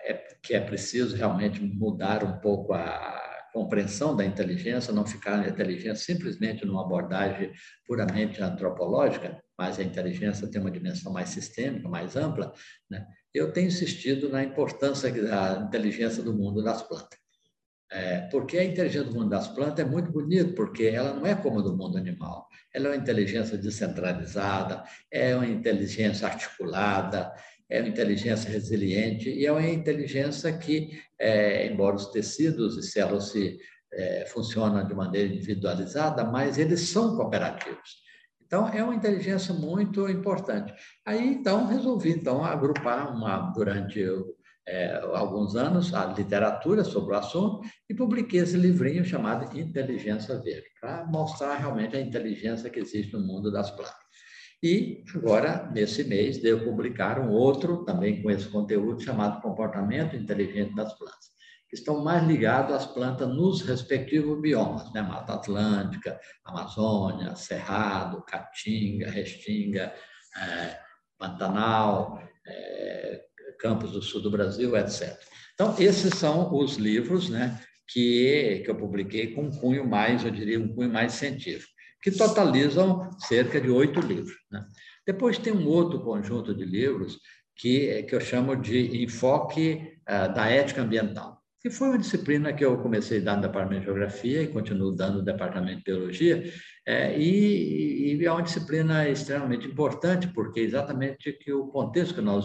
é, 0.04 0.14
que 0.42 0.54
é 0.54 0.60
preciso 0.60 1.16
realmente 1.16 1.60
mudar 1.62 2.24
um 2.24 2.38
pouco 2.40 2.72
a 2.74 3.22
compreensão 3.52 4.16
da 4.16 4.25
inteligência, 4.25 4.92
não 4.92 5.06
ficar 5.06 5.37
na 5.37 5.49
inteligência 5.49 6.14
simplesmente 6.14 6.64
numa 6.64 6.82
abordagem 6.82 7.52
puramente 7.87 8.42
antropológica, 8.42 9.42
mas 9.59 9.78
a 9.78 9.82
inteligência 9.82 10.49
tem 10.49 10.61
uma 10.61 10.71
dimensão 10.71 11.12
mais 11.12 11.28
sistêmica, 11.28 11.88
mais 11.88 12.16
ampla, 12.16 12.52
né? 12.90 13.06
eu 13.35 13.52
tenho 13.52 13.68
insistido 13.68 14.28
na 14.28 14.42
importância 14.42 15.11
da 15.11 15.64
inteligência 15.66 16.23
do 16.23 16.35
mundo 16.35 16.62
das 16.62 16.82
plantas. 16.82 17.23
É, 17.90 18.23
porque 18.30 18.56
a 18.56 18.64
inteligência 18.64 19.04
do 19.04 19.14
mundo 19.14 19.28
das 19.28 19.49
plantas 19.49 19.85
é 19.85 19.88
muito 19.88 20.11
bonita, 20.11 20.54
porque 20.54 20.85
ela 20.85 21.12
não 21.12 21.26
é 21.26 21.35
como 21.35 21.59
a 21.59 21.62
do 21.62 21.76
mundo 21.76 21.99
animal. 21.99 22.49
Ela 22.73 22.87
é 22.87 22.90
uma 22.92 22.97
inteligência 22.97 23.59
descentralizada, 23.59 24.82
é 25.11 25.37
uma 25.37 25.47
inteligência 25.47 26.26
articulada, 26.26 27.30
é 27.73 27.81
uma 27.81 27.88
inteligência 27.88 28.50
resiliente 28.50 29.31
e 29.31 29.47
é 29.47 29.50
uma 29.50 29.67
inteligência 29.67 30.52
que, 30.52 31.00
é, 31.19 31.67
embora 31.67 31.97
os 31.97 32.11
tecidos 32.11 32.76
e 32.76 32.83
células 32.83 33.31
se, 33.31 33.59
é, 33.95 34.26
funcionam 34.26 34.87
de 34.87 34.95
maneira 34.95 35.33
individualizada, 35.33 36.23
mas 36.23 36.59
eles 36.59 36.81
são 36.81 37.17
cooperativos. 37.17 38.02
Então, 38.45 38.69
é 38.69 38.85
uma 38.85 38.95
inteligência 38.95 39.55
muito 39.55 40.07
importante. 40.11 40.75
Aí, 41.07 41.26
então, 41.26 41.67
resolvi 41.67 42.11
então 42.11 42.45
agrupar 42.45 43.11
uma, 43.11 43.50
durante 43.52 44.05
é, 44.69 45.00
alguns 45.14 45.57
anos 45.57 45.95
a 45.95 46.05
literatura 46.05 46.85
sobre 46.85 47.14
o 47.14 47.19
assunto 47.19 47.62
e 47.88 47.95
publiquei 47.95 48.41
esse 48.41 48.57
livrinho 48.59 49.02
chamado 49.02 49.59
Inteligência 49.59 50.38
Verde, 50.38 50.69
para 50.79 51.07
mostrar 51.07 51.55
realmente 51.55 51.97
a 51.97 52.00
inteligência 52.00 52.69
que 52.69 52.81
existe 52.81 53.14
no 53.14 53.21
mundo 53.21 53.50
das 53.50 53.71
plantas. 53.71 54.01
E 54.62 55.02
agora, 55.12 55.69
nesse 55.73 56.04
mês, 56.04 56.38
devo 56.38 56.66
publicar 56.66 57.19
um 57.19 57.31
outro, 57.31 57.85
também 57.85 58.23
com 58.23 58.31
esse 58.31 58.49
conteúdo, 58.49 59.02
chamado 59.02 59.42
Comportamento 59.42 60.14
Inteligente 60.14 60.73
das 60.76 60.97
Plantas, 60.97 61.33
que 61.69 61.75
estão 61.75 62.04
mais 62.04 62.25
ligados 62.25 62.73
às 62.73 62.87
plantas 62.87 63.28
nos 63.28 63.62
respectivos 63.62 64.40
biomas, 64.40 64.92
né? 64.92 65.02
Mata 65.02 65.35
Atlântica, 65.35 66.21
Amazônia, 66.45 67.35
Cerrado, 67.35 68.23
Caatinga, 68.23 69.11
Restinga, 69.11 69.92
é, 70.37 70.78
Pantanal, 71.19 72.23
é, 72.47 73.21
Campos 73.59 73.90
do 73.90 74.00
Sul 74.00 74.23
do 74.23 74.31
Brasil, 74.31 74.76
etc. 74.76 75.19
Então, 75.54 75.75
esses 75.76 76.14
são 76.14 76.54
os 76.54 76.76
livros 76.76 77.28
né, 77.28 77.61
que, 77.88 78.62
que 78.64 78.71
eu 78.71 78.76
publiquei 78.76 79.35
com 79.35 79.42
um 79.42 79.50
cunho 79.50 79.85
mais, 79.85 80.25
eu 80.25 80.31
diria, 80.31 80.61
um 80.61 80.73
cunho 80.73 80.92
mais 80.92 81.14
científico 81.14 81.73
que 82.02 82.11
totalizam 82.11 83.11
cerca 83.21 83.61
de 83.61 83.71
oito 83.71 84.00
livros. 84.00 84.37
Né? 84.50 84.66
Depois 85.06 85.38
tem 85.38 85.52
um 85.52 85.66
outro 85.66 86.00
conjunto 86.00 86.54
de 86.54 86.64
livros 86.64 87.18
que, 87.56 88.02
que 88.02 88.14
eu 88.14 88.21
chamo 88.21 88.56
de 88.56 89.04
enfoque 89.04 89.99
uh, 90.02 90.35
da 90.35 90.49
ética 90.49 90.82
ambiental, 90.82 91.40
que 91.61 91.71
foi 91.71 91.88
uma 91.88 91.99
disciplina 91.99 92.52
que 92.52 92.64
eu 92.64 92.76
comecei 92.78 93.21
dar 93.21 93.37
no 93.37 93.42
Departamento 93.42 93.80
de 93.80 93.87
Geografia 93.87 94.42
e 94.42 94.49
continuo 94.49 94.90
dando 94.90 95.18
no 95.18 95.25
Departamento 95.25 95.78
de 95.78 95.85
Biologia, 95.85 96.52
é, 96.86 97.16
e, 97.16 98.16
e, 98.16 98.24
é 98.24 98.32
uma 98.32 98.42
disciplina 98.42 99.08
extremamente 99.08 99.66
importante, 99.68 100.26
porque 100.28 100.60
exatamente 100.60 101.32
que 101.32 101.52
o 101.52 101.68
contexto 101.68 102.14
que 102.14 102.20
nós 102.20 102.44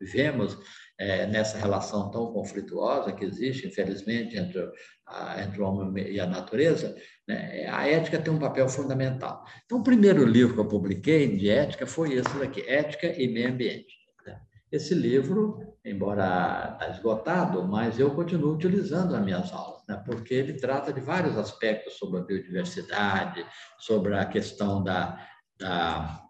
vivemos 0.00 0.58
é, 0.98 1.26
nessa 1.26 1.58
relação 1.58 2.10
tão 2.10 2.32
conflituosa 2.32 3.12
que 3.12 3.24
existe, 3.24 3.68
infelizmente, 3.68 4.36
entre, 4.36 4.68
a, 5.06 5.42
entre 5.42 5.60
o 5.60 5.64
homem 5.64 6.10
e 6.10 6.18
a 6.18 6.26
natureza, 6.26 6.96
né, 7.26 7.68
a 7.70 7.86
ética 7.86 8.18
tem 8.18 8.32
um 8.32 8.38
papel 8.38 8.68
fundamental. 8.68 9.44
Então, 9.64 9.78
o 9.78 9.84
primeiro 9.84 10.24
livro 10.24 10.54
que 10.54 10.60
eu 10.60 10.68
publiquei 10.68 11.36
de 11.36 11.48
ética 11.48 11.86
foi 11.86 12.14
esse 12.14 12.36
daqui, 12.38 12.62
Ética 12.68 13.06
e 13.16 13.28
Meio 13.28 13.50
Ambiente. 13.50 13.97
Esse 14.70 14.94
livro, 14.94 15.76
embora 15.84 16.72
está 16.72 16.90
esgotado, 16.90 17.66
mas 17.66 17.98
eu 17.98 18.14
continuo 18.14 18.54
utilizando 18.54 19.12
nas 19.12 19.24
minhas 19.24 19.52
aulas, 19.52 19.82
né, 19.88 20.02
porque 20.04 20.34
ele 20.34 20.54
trata 20.54 20.92
de 20.92 21.00
vários 21.00 21.38
aspectos 21.38 21.94
sobre 21.94 22.20
a 22.20 22.22
biodiversidade, 22.22 23.46
sobre 23.78 24.14
a 24.14 24.26
questão 24.26 24.84
da, 24.84 25.26
da 25.58 26.22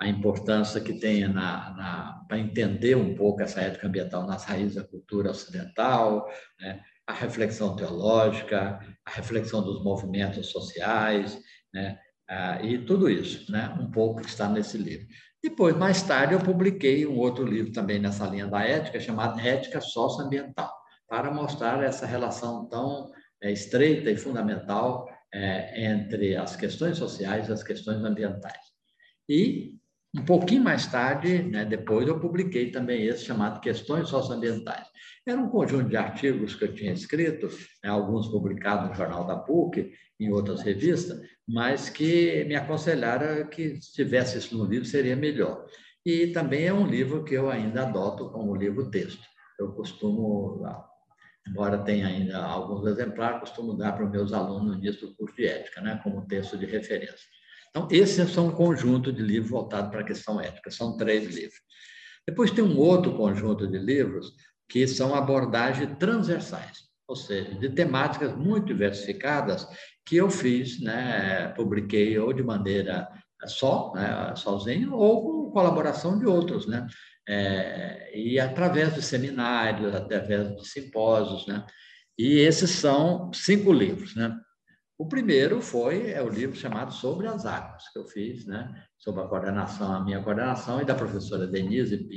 a 0.00 0.08
importância 0.08 0.80
que 0.80 0.94
tem 0.94 1.24
para 1.32 2.38
entender 2.38 2.96
um 2.96 3.14
pouco 3.14 3.42
essa 3.42 3.60
ética 3.60 3.86
ambiental 3.86 4.26
nas 4.26 4.44
raízes 4.44 4.74
da 4.74 4.84
cultura 4.84 5.30
ocidental, 5.30 6.28
né? 6.60 6.82
a 7.06 7.12
reflexão 7.12 7.76
teológica, 7.76 8.80
a 9.04 9.10
reflexão 9.10 9.62
dos 9.62 9.82
movimentos 9.82 10.48
sociais, 10.48 11.38
né? 11.72 11.98
Ah, 12.28 12.62
e 12.62 12.78
tudo 12.78 13.08
isso, 13.08 13.50
né? 13.52 13.68
um 13.78 13.90
pouco 13.90 14.22
que 14.22 14.28
está 14.28 14.48
nesse 14.48 14.78
livro. 14.78 15.06
Depois, 15.44 15.76
mais 15.76 16.00
tarde, 16.00 16.32
eu 16.32 16.40
publiquei 16.40 17.06
um 17.06 17.18
outro 17.18 17.44
livro 17.44 17.70
também 17.70 17.98
nessa 17.98 18.26
linha 18.26 18.46
da 18.46 18.62
ética, 18.62 18.98
chamado 18.98 19.38
Ética 19.38 19.78
Socioambiental, 19.78 20.72
para 21.06 21.30
mostrar 21.30 21.84
essa 21.84 22.06
relação 22.06 22.64
tão 22.64 23.12
é, 23.42 23.52
estreita 23.52 24.10
e 24.10 24.16
fundamental 24.16 25.06
é, 25.30 25.84
entre 25.84 26.34
as 26.34 26.56
questões 26.56 26.96
sociais 26.96 27.46
e 27.46 27.52
as 27.52 27.62
questões 27.62 28.02
ambientais. 28.02 28.56
E 29.28 29.74
um 30.16 30.24
pouquinho 30.24 30.64
mais 30.64 30.86
tarde, 30.86 31.42
né, 31.42 31.66
depois, 31.66 32.08
eu 32.08 32.18
publiquei 32.18 32.70
também 32.70 33.04
esse 33.04 33.26
chamado 33.26 33.60
Questões 33.60 34.08
Socioambientais. 34.08 34.86
Era 35.26 35.38
um 35.38 35.50
conjunto 35.50 35.90
de 35.90 35.96
artigos 35.98 36.54
que 36.54 36.64
eu 36.64 36.74
tinha 36.74 36.94
escrito, 36.94 37.48
né, 37.82 37.90
alguns 37.90 38.28
publicados 38.28 38.88
no 38.88 38.94
Jornal 38.94 39.26
da 39.26 39.36
PUC, 39.36 39.92
em 40.18 40.32
outras 40.32 40.62
revistas, 40.62 41.20
mas 41.46 41.90
que 41.90 42.44
me 42.44 42.54
aconselharam 42.54 43.46
que 43.48 43.80
se 43.80 43.92
tivesse 43.92 44.38
isso 44.38 44.56
no 44.56 44.64
livro 44.64 44.86
seria 44.86 45.14
melhor. 45.14 45.66
E 46.04 46.28
também 46.28 46.66
é 46.66 46.72
um 46.72 46.86
livro 46.86 47.24
que 47.24 47.34
eu 47.34 47.50
ainda 47.50 47.82
adoto 47.82 48.30
como 48.30 48.54
livro-texto. 48.54 49.22
Eu 49.58 49.72
costumo, 49.72 50.62
embora 51.46 51.78
tenha 51.78 52.06
ainda 52.06 52.38
alguns 52.42 52.86
exemplares, 52.86 53.40
costumo 53.40 53.74
dar 53.76 53.92
para 53.92 54.04
os 54.04 54.10
meus 54.10 54.32
alunos 54.32 54.76
no 54.76 54.82
início 54.82 55.08
do 55.08 55.14
curso 55.14 55.36
de 55.36 55.46
ética, 55.46 55.80
né, 55.80 56.00
como 56.02 56.26
texto 56.26 56.58
de 56.58 56.66
referência. 56.66 57.26
Então, 57.70 57.88
esses 57.90 58.30
são 58.30 58.48
um 58.48 58.52
conjunto 58.52 59.12
de 59.12 59.22
livros 59.22 59.50
voltados 59.50 59.90
para 59.90 60.00
a 60.00 60.04
questão 60.04 60.40
ética, 60.40 60.70
são 60.70 60.96
três 60.96 61.34
livros. 61.34 61.58
Depois 62.26 62.50
tem 62.50 62.64
um 62.64 62.78
outro 62.78 63.16
conjunto 63.16 63.66
de 63.66 63.78
livros 63.78 64.32
que 64.68 64.86
são 64.86 65.14
abordagens 65.14 65.96
transversais, 65.98 66.84
ou 67.06 67.16
seja, 67.16 67.54
de 67.54 67.68
temáticas 67.68 68.34
muito 68.36 68.66
diversificadas 68.66 69.66
que 70.06 70.16
eu 70.16 70.30
fiz, 70.30 70.80
né, 70.80 71.48
publiquei 71.56 72.18
ou 72.18 72.32
de 72.32 72.42
maneira 72.42 73.08
só, 73.46 73.92
né, 73.94 74.34
sozinho, 74.36 74.94
ou 74.94 75.46
com 75.46 75.50
colaboração 75.50 76.18
de 76.18 76.26
outros, 76.26 76.66
né, 76.66 76.86
é, 77.28 78.10
e 78.18 78.38
através 78.38 78.94
de 78.94 79.02
seminários, 79.02 79.94
através 79.94 80.54
de 80.56 80.68
simpósios, 80.68 81.46
né, 81.46 81.64
e 82.18 82.38
esses 82.38 82.70
são 82.70 83.32
cinco 83.32 83.72
livros, 83.72 84.14
né. 84.14 84.36
O 84.96 85.08
primeiro 85.08 85.60
foi 85.60 86.12
é 86.12 86.22
o 86.22 86.28
livro 86.28 86.56
chamado 86.56 86.92
Sobre 86.92 87.26
as 87.26 87.44
Águas, 87.44 87.82
que 87.92 87.98
eu 87.98 88.06
fiz, 88.06 88.46
né? 88.46 88.84
Sobre 88.96 89.22
a 89.22 89.26
coordenação, 89.26 89.92
a 89.92 90.04
minha 90.04 90.22
coordenação, 90.22 90.80
e 90.80 90.84
da 90.84 90.94
professora 90.94 91.48
Denise 91.48 92.08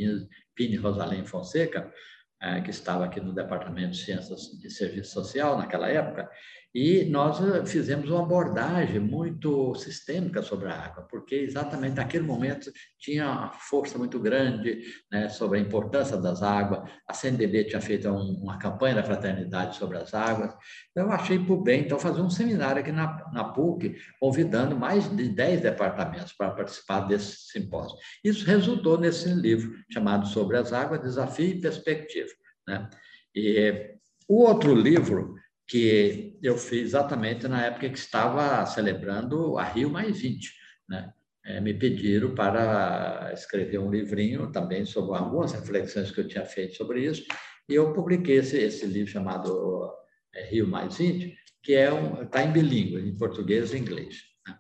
Pini 0.56 0.76
Rosalém 0.76 1.26
Fonseca, 1.26 1.92
é, 2.40 2.62
que 2.62 2.70
estava 2.70 3.06
aqui 3.06 3.20
no 3.20 3.34
Departamento 3.34 3.92
de 3.92 4.04
Ciências 4.04 4.42
de 4.62 4.70
Serviço 4.70 5.12
Social 5.12 5.58
naquela 5.58 5.90
época, 5.90 6.30
e 6.76 7.06
nós 7.06 7.42
eh, 7.42 7.66
fizemos 7.66 8.10
uma 8.10 8.22
abordagem 8.22 9.00
muito 9.00 9.74
sistêmica 9.76 10.42
sobre 10.42 10.68
a 10.68 10.76
água, 10.80 11.08
porque 11.10 11.36
exatamente 11.36 11.96
naquele 11.96 12.26
momento 12.26 12.72
tinha 13.00 13.26
uma 13.26 13.52
força 13.54 13.98
muito 13.98 14.20
grande 14.20 14.82
né, 15.12 15.30
sobre 15.30 15.58
a 15.58 15.62
importância 15.62 16.18
das 16.18 16.44
águas. 16.44 16.90
A 17.08 17.14
CNBB 17.14 17.66
tinha 17.66 17.82
feito 17.82 18.10
um, 18.10 18.42
uma 18.44 18.60
campanha 18.60 18.96
da 18.96 19.04
fraternidade 19.04 19.78
sobre 19.78 19.98
as 19.98 20.14
águas. 20.14 20.54
Então, 20.92 21.06
eu 21.06 21.12
achei 21.12 21.40
por 21.40 21.64
bem 21.64 21.82
então, 21.82 21.98
fazer 21.98 22.22
um 22.22 22.30
seminário 22.30 22.82
aqui 22.82 22.92
na, 22.92 23.32
na 23.32 23.46
PUC, 23.46 23.96
convidando 24.20 24.76
mais 24.76 25.10
de 25.16 25.30
10 25.30 25.62
departamentos 25.62 26.34
para 26.34 26.52
participar 26.52 27.08
desse 27.08 27.52
simpósio. 27.52 27.98
Isso 28.24 28.46
resultou 28.46 29.00
nesse 29.00 29.30
livro 29.30 29.74
chamado 29.92 30.28
Sobre 30.28 30.58
as 30.58 30.74
Águas, 30.74 31.02
Desafio 31.02 31.48
e 31.48 31.62
Perspectiva. 31.62 32.30
Né? 32.68 32.90
E 33.34 33.96
o 34.28 34.44
outro 34.44 34.76
livro 34.76 35.36
que 35.68 36.38
eu 36.42 36.58
fiz 36.58 36.82
exatamente 36.82 37.48
na 37.48 37.66
época 37.66 37.90
que 37.90 37.98
estava 37.98 38.66
celebrando 38.66 39.58
a 39.58 39.64
Rio 39.64 39.90
Mais 39.90 40.20
20. 40.20 40.54
Né? 40.88 41.14
É, 41.46 41.60
me 41.60 41.74
pediram 41.74 42.34
para 42.34 43.32
escrever 43.34 43.78
um 43.80 43.92
livrinho 43.92 44.52
também 44.52 44.86
sobre 44.86 45.18
algumas 45.18 45.52
reflexões 45.52 46.12
que 46.12 46.20
eu 46.20 46.28
tinha 46.28 46.46
feito 46.46 46.76
sobre 46.76 47.06
isso, 47.06 47.26
e 47.70 47.76
eu 47.76 47.94
publiquei 47.94 48.38
esse, 48.38 48.58
esse 48.58 48.86
livro 48.86 49.12
chamado 49.12 49.92
é, 50.34 50.46
Rio 50.50 50.68
Mais 50.68 50.98
20, 50.98 51.38
que 51.62 51.74
é 51.74 51.92
um, 51.92 52.24
está 52.24 52.44
em 52.44 52.52
bilíngue, 52.52 52.98
em 52.98 53.18
português 53.18 53.74
e 53.74 53.78
inglês. 53.78 54.24
Né? 54.48 54.58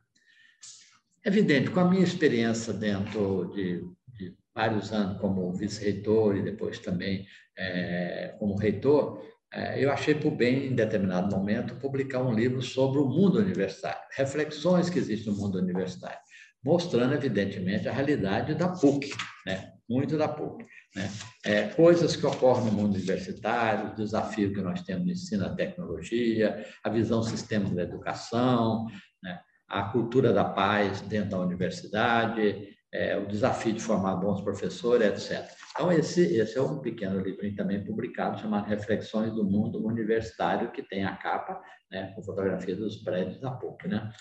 Evidente, 1.26 1.70
com 1.70 1.80
a 1.80 1.90
minha 1.90 2.04
experiência 2.04 2.74
dentro 2.74 3.52
de, 3.54 3.82
de 4.14 4.36
vários 4.54 4.92
anos 4.92 5.20
como 5.20 5.54
vice-reitor 5.54 6.36
e 6.36 6.42
depois 6.42 6.80
também 6.80 7.26
é, 7.58 8.36
como 8.40 8.58
reitor, 8.58 9.22
é, 9.22 9.37
eu 9.77 9.92
achei 9.92 10.13
por 10.13 10.32
bem, 10.32 10.68
em 10.68 10.75
determinado 10.75 11.34
momento, 11.34 11.75
publicar 11.75 12.22
um 12.22 12.34
livro 12.34 12.62
sobre 12.62 13.00
o 13.00 13.08
mundo 13.08 13.39
universitário, 13.39 14.01
reflexões 14.12 14.89
que 14.89 15.00
existem 15.00 15.34
no 15.34 15.39
mundo 15.39 15.58
universitário, 15.58 16.20
mostrando, 16.63 17.13
evidentemente, 17.13 17.88
a 17.88 17.94
realidade 17.94 18.54
da 18.56 18.68
PUC, 18.68 19.10
né? 19.46 19.72
muito 19.89 20.18
da 20.18 20.27
PUC. 20.27 20.66
Né? 20.96 21.10
É, 21.46 21.63
coisas 21.70 22.16
que 22.16 22.25
ocorrem 22.25 22.66
no 22.66 22.72
mundo 22.74 22.96
universitário, 22.96 23.92
o 23.92 23.96
desafio 23.96 24.54
que 24.54 24.62
nós 24.62 24.82
temos 24.82 25.06
no 25.06 25.12
ensino, 25.12 25.46
a 25.46 25.56
tecnologia, 25.56 26.66
a 26.84 26.89
visão 26.89 27.24
sistema 27.24 27.70
da 27.70 27.84
educação, 27.84 28.86
né? 29.24 29.39
a 29.70 29.84
cultura 29.84 30.34
da 30.34 30.44
paz 30.44 31.01
dentro 31.01 31.32
da 31.32 31.39
universidade, 31.39 32.76
é, 32.91 33.17
o 33.17 33.27
desafio 33.27 33.74
de 33.74 33.82
formar 33.82 34.15
bons 34.15 34.41
professores, 34.41 35.08
etc. 35.08 35.50
Então, 35.72 35.91
esse, 35.91 36.22
esse 36.36 36.58
é 36.58 36.62
um 36.62 36.79
pequeno 36.79 37.20
livrinho 37.20 37.56
também 37.56 37.84
publicado, 37.84 38.39
chamado 38.39 38.67
Reflexões 38.67 39.34
do 39.34 39.44
Mundo 39.44 39.86
Universitário, 39.86 40.72
que 40.72 40.82
tem 40.82 41.03
a 41.03 41.15
capa 41.15 41.62
né, 41.91 42.13
com 42.15 42.24
fotografia 42.24 42.75
dos 42.75 42.98
prédios 42.98 43.39
da 43.39 43.51
PUC. 43.51 43.88
Né? 43.88 44.12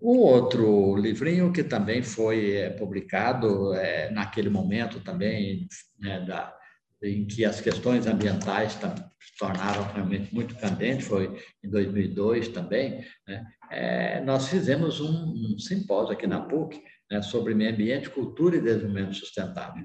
Um 0.00 0.18
outro 0.18 0.96
livrinho 0.96 1.52
que 1.52 1.64
também 1.64 2.02
foi 2.02 2.52
é, 2.52 2.70
publicado 2.70 3.74
é, 3.74 4.10
naquele 4.10 4.48
momento 4.48 5.00
também, 5.00 5.66
né, 5.98 6.20
da, 6.20 6.56
em 7.02 7.26
que 7.26 7.44
as 7.44 7.60
questões 7.60 8.06
ambientais 8.06 8.72
se 8.72 9.38
tornaram 9.38 9.84
realmente 9.92 10.34
muito 10.34 10.56
candentes, 10.56 11.06
foi 11.06 11.40
em 11.62 11.70
2002 11.70 12.48
também, 12.48 13.04
né, 13.26 13.46
é, 13.70 14.20
nós 14.24 14.48
fizemos 14.48 15.00
um, 15.00 15.54
um, 15.54 15.58
simpósio 15.58 16.12
aqui 16.12 16.26
na 16.26 16.40
PUC 16.40 16.82
né, 17.10 17.22
sobre 17.22 17.54
meio 17.54 17.72
ambiente, 17.72 18.10
cultura 18.10 18.56
e 18.56 18.60
desenvolvimento 18.60 19.14
sustentável, 19.14 19.84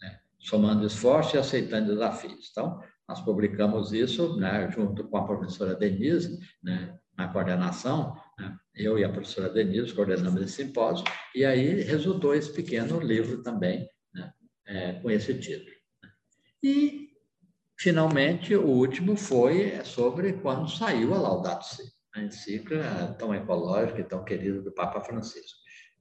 né, 0.00 0.18
somando 0.38 0.86
esforços 0.86 1.34
e 1.34 1.38
aceitando 1.38 1.92
desafios. 1.92 2.48
Então, 2.50 2.80
nós 3.06 3.20
publicamos 3.20 3.92
isso 3.92 4.36
né, 4.38 4.70
junto 4.70 5.04
com 5.04 5.16
a 5.18 5.26
professora 5.26 5.74
Denise, 5.74 6.38
né, 6.62 6.96
na 7.16 7.28
coordenação, 7.28 8.16
né? 8.38 8.56
eu 8.74 8.98
e 8.98 9.04
a 9.04 9.08
professora 9.08 9.48
Denise 9.48 9.92
coordenamos 9.92 10.40
esse 10.42 10.64
simpósio, 10.64 11.04
e 11.34 11.44
aí 11.44 11.82
resultou 11.82 12.34
esse 12.34 12.52
pequeno 12.52 12.98
livro 12.98 13.42
também, 13.42 13.88
é, 14.66 14.94
com 14.94 15.10
esse 15.10 15.34
título. 15.34 15.73
E, 16.64 17.10
finalmente, 17.78 18.56
o 18.56 18.66
último 18.66 19.18
foi 19.18 19.84
sobre 19.84 20.32
quando 20.32 20.66
saiu 20.66 21.12
a 21.12 21.18
Laudato 21.18 21.66
Si, 21.66 21.82
a 22.14 22.22
encíclica 22.22 23.14
tão 23.18 23.34
ecológica 23.34 24.00
e 24.00 24.04
tão 24.04 24.24
querida 24.24 24.62
do 24.62 24.72
Papa 24.72 25.02
Francisco. 25.02 25.58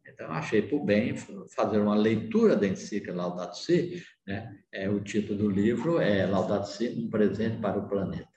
Então, 0.07 0.31
achei 0.31 0.61
por 0.61 0.85
bem 0.85 1.17
fazer 1.53 1.79
uma 1.79 1.95
leitura 1.95 2.55
da 2.55 2.65
encíclica 2.65 3.13
Laudato 3.13 3.57
Si, 3.57 4.01
né? 4.25 4.57
é, 4.71 4.89
o 4.89 5.03
título 5.03 5.37
do 5.37 5.49
livro 5.49 5.99
é 5.99 6.25
Laudato 6.25 6.69
Si, 6.69 6.87
um 6.97 7.09
presente 7.09 7.59
para 7.59 7.79
o 7.79 7.89
planeta. 7.89 8.29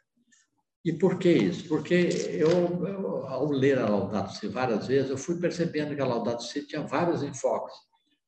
E 0.85 0.92
por 0.95 1.21
que 1.21 1.30
isso? 1.30 1.68
Porque 1.68 1.95
eu, 2.33 2.50
eu, 2.88 3.26
ao 3.28 3.52
ler 3.52 3.78
a 3.78 3.88
Laudato 3.88 4.33
Si 4.33 4.49
várias 4.49 4.88
vezes, 4.88 5.11
eu 5.11 5.16
fui 5.16 5.38
percebendo 5.38 5.95
que 5.95 6.02
a 6.02 6.06
Laudato 6.06 6.42
Si 6.42 6.66
tinha 6.66 6.83
vários 6.83 7.23
enfoques. 7.23 7.76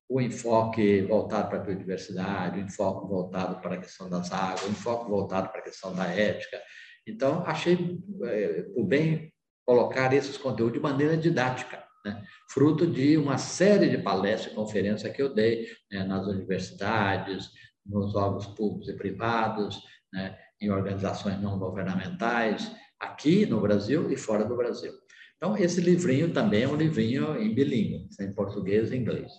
O 0.09 0.21
enfoque 0.21 1.03
voltado 1.03 1.49
para 1.49 1.59
a 1.59 1.63
biodiversidade, 1.63 2.59
o 2.59 2.63
enfoque 2.63 3.07
voltado 3.07 3.61
para 3.61 3.75
a 3.75 3.79
questão 3.79 4.09
das 4.09 4.33
águas, 4.33 4.65
o 4.65 4.71
enfoque 4.71 5.11
voltado 5.11 5.51
para 5.51 5.61
a 5.61 5.65
questão 5.65 5.95
da 5.95 6.07
ética. 6.07 6.59
Então, 7.07 7.43
achei 7.47 8.01
é, 8.25 8.65
bem 8.85 9.33
colocar 9.67 10.13
esses 10.15 10.39
conteúdos 10.39 10.75
de 10.75 10.81
maneira 10.81 11.17
didática, 11.17 11.85
né? 12.05 12.25
fruto 12.51 12.87
de 12.87 13.19
uma 13.19 13.37
série 13.37 13.91
de 13.91 13.99
palestras 13.99 14.53
e 14.53 14.57
conferências 14.57 15.15
que 15.15 15.21
eu 15.21 15.35
dei 15.35 15.67
né, 15.93 16.05
nas 16.05 16.27
universidades, 16.27 17.51
nos 17.85 18.15
órgãos 18.15 18.47
públicos 18.47 18.89
e 18.89 18.97
privados, 18.97 19.83
né? 20.13 20.39
em 20.61 20.71
organizações 20.71 21.41
não 21.41 21.59
governamentais, 21.59 22.71
aqui 22.99 23.47
no 23.47 23.61
Brasil 23.61 24.11
e 24.11 24.17
fora 24.17 24.45
do 24.45 24.57
Brasil. 24.57 24.93
Então, 25.37 25.57
esse 25.57 25.81
livrinho 25.81 26.33
também 26.33 26.65
é 26.65 26.69
um 26.69 26.75
livrinho 26.75 27.41
em 27.41 27.55
bilíngue, 27.55 28.09
em 28.21 28.33
português 28.33 28.91
e 28.91 28.97
inglês. 28.97 29.31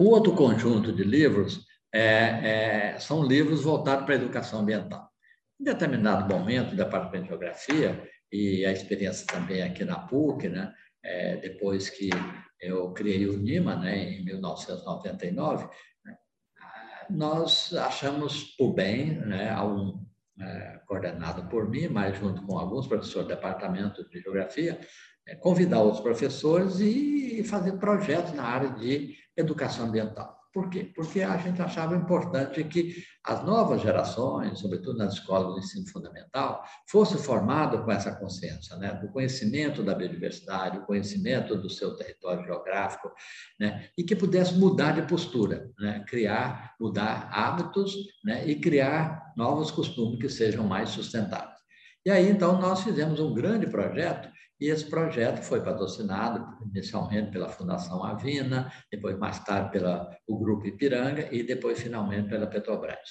O 0.00 0.08
outro 0.12 0.32
conjunto 0.34 0.94
de 0.94 1.04
livros 1.04 1.66
é, 1.92 2.94
é, 2.94 2.98
são 2.98 3.22
livros 3.22 3.62
voltados 3.62 4.06
para 4.06 4.14
a 4.14 4.16
educação 4.16 4.60
ambiental. 4.60 5.10
Em 5.60 5.64
determinado 5.64 6.34
momento, 6.34 6.72
o 6.72 6.76
Departamento 6.76 7.24
de 7.24 7.28
Geografia 7.28 8.10
e 8.32 8.64
a 8.64 8.72
experiência 8.72 9.26
também 9.26 9.60
aqui 9.62 9.84
na 9.84 9.98
PUC, 9.98 10.48
né, 10.48 10.72
é, 11.04 11.36
depois 11.36 11.90
que 11.90 12.08
eu 12.58 12.94
criei 12.94 13.26
o 13.26 13.36
NIMA, 13.36 13.76
né, 13.76 14.14
em 14.14 14.24
1999, 14.24 15.68
nós 17.10 17.74
achamos 17.74 18.56
por 18.56 18.72
bem, 18.72 19.18
né, 19.18 19.54
um, 19.60 20.02
é, 20.40 20.80
coordenado 20.86 21.46
por 21.50 21.68
mim, 21.68 21.88
mas 21.88 22.16
junto 22.16 22.40
com 22.46 22.56
alguns 22.56 22.86
professores 22.86 23.28
do 23.28 23.34
departamento 23.34 24.08
de 24.08 24.18
geografia, 24.18 24.80
é, 25.28 25.34
convidar 25.34 25.82
outros 25.82 26.02
professores 26.02 26.80
e 26.80 27.44
fazer 27.44 27.72
projetos 27.72 28.32
na 28.32 28.44
área 28.44 28.70
de 28.70 29.20
educação 29.40 29.86
ambiental. 29.86 30.40
Por 30.52 30.68
quê? 30.68 30.90
Porque 30.96 31.22
a 31.22 31.36
gente 31.36 31.62
achava 31.62 31.94
importante 31.94 32.64
que 32.64 33.04
as 33.24 33.44
novas 33.44 33.82
gerações, 33.82 34.58
sobretudo 34.58 34.98
nas 34.98 35.14
escolas 35.14 35.54
do 35.54 35.58
ensino 35.60 35.86
fundamental, 35.88 36.64
fossem 36.90 37.18
formadas 37.18 37.84
com 37.84 37.92
essa 37.92 38.16
consciência, 38.16 38.76
né? 38.76 38.94
do 38.94 39.08
conhecimento 39.12 39.80
da 39.80 39.94
biodiversidade, 39.94 40.78
o 40.78 40.86
conhecimento 40.86 41.54
do 41.54 41.70
seu 41.70 41.94
território 41.96 42.44
geográfico, 42.44 43.12
né? 43.60 43.88
e 43.96 44.02
que 44.02 44.16
pudesse 44.16 44.54
mudar 44.58 44.92
de 44.92 45.02
postura, 45.02 45.70
né? 45.78 46.04
criar, 46.08 46.74
mudar 46.80 47.28
hábitos 47.32 47.94
né? 48.24 48.44
e 48.44 48.56
criar 48.56 49.32
novos 49.36 49.70
costumes 49.70 50.18
que 50.18 50.28
sejam 50.28 50.66
mais 50.66 50.88
sustentáveis. 50.88 51.60
E 52.04 52.10
aí, 52.10 52.28
então, 52.28 52.60
nós 52.60 52.82
fizemos 52.82 53.20
um 53.20 53.32
grande 53.32 53.68
projeto 53.68 54.28
e 54.60 54.68
esse 54.68 54.84
projeto 54.84 55.42
foi 55.42 55.62
patrocinado 55.62 56.58
inicialmente 56.68 57.30
pela 57.30 57.48
Fundação 57.48 58.04
Avina, 58.04 58.70
depois 58.90 59.18
mais 59.18 59.42
tarde 59.42 59.70
pelo 59.70 60.38
Grupo 60.38 60.66
Ipiranga 60.66 61.28
e 61.32 61.42
depois 61.42 61.80
finalmente 61.80 62.28
pela 62.28 62.46
Petrobras. 62.46 63.08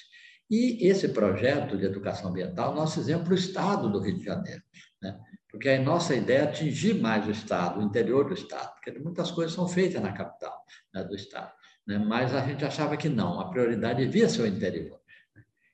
E 0.48 0.86
esse 0.88 1.08
projeto 1.08 1.76
de 1.76 1.84
educação 1.84 2.30
ambiental 2.30 2.74
nós 2.74 2.94
fizemos 2.94 3.24
para 3.24 3.32
o 3.32 3.36
estado 3.36 3.90
do 3.90 4.00
Rio 4.00 4.18
de 4.18 4.24
Janeiro, 4.24 4.62
né? 5.02 5.18
porque 5.50 5.68
a 5.68 5.82
nossa 5.82 6.14
ideia 6.14 6.38
é 6.38 6.44
atingir 6.44 6.94
mais 6.94 7.26
o 7.26 7.30
estado, 7.30 7.80
o 7.80 7.82
interior 7.82 8.28
do 8.28 8.34
estado, 8.34 8.72
porque 8.74 8.96
muitas 8.98 9.30
coisas 9.30 9.52
são 9.52 9.68
feitas 9.68 10.00
na 10.00 10.12
capital 10.12 10.64
né, 10.94 11.02
do 11.02 11.14
estado, 11.14 11.52
né? 11.86 11.98
mas 11.98 12.34
a 12.34 12.44
gente 12.46 12.64
achava 12.64 12.96
que 12.96 13.08
não, 13.08 13.40
a 13.40 13.48
prioridade 13.50 14.04
devia 14.04 14.28
ser 14.28 14.42
o 14.42 14.46
interior. 14.46 15.00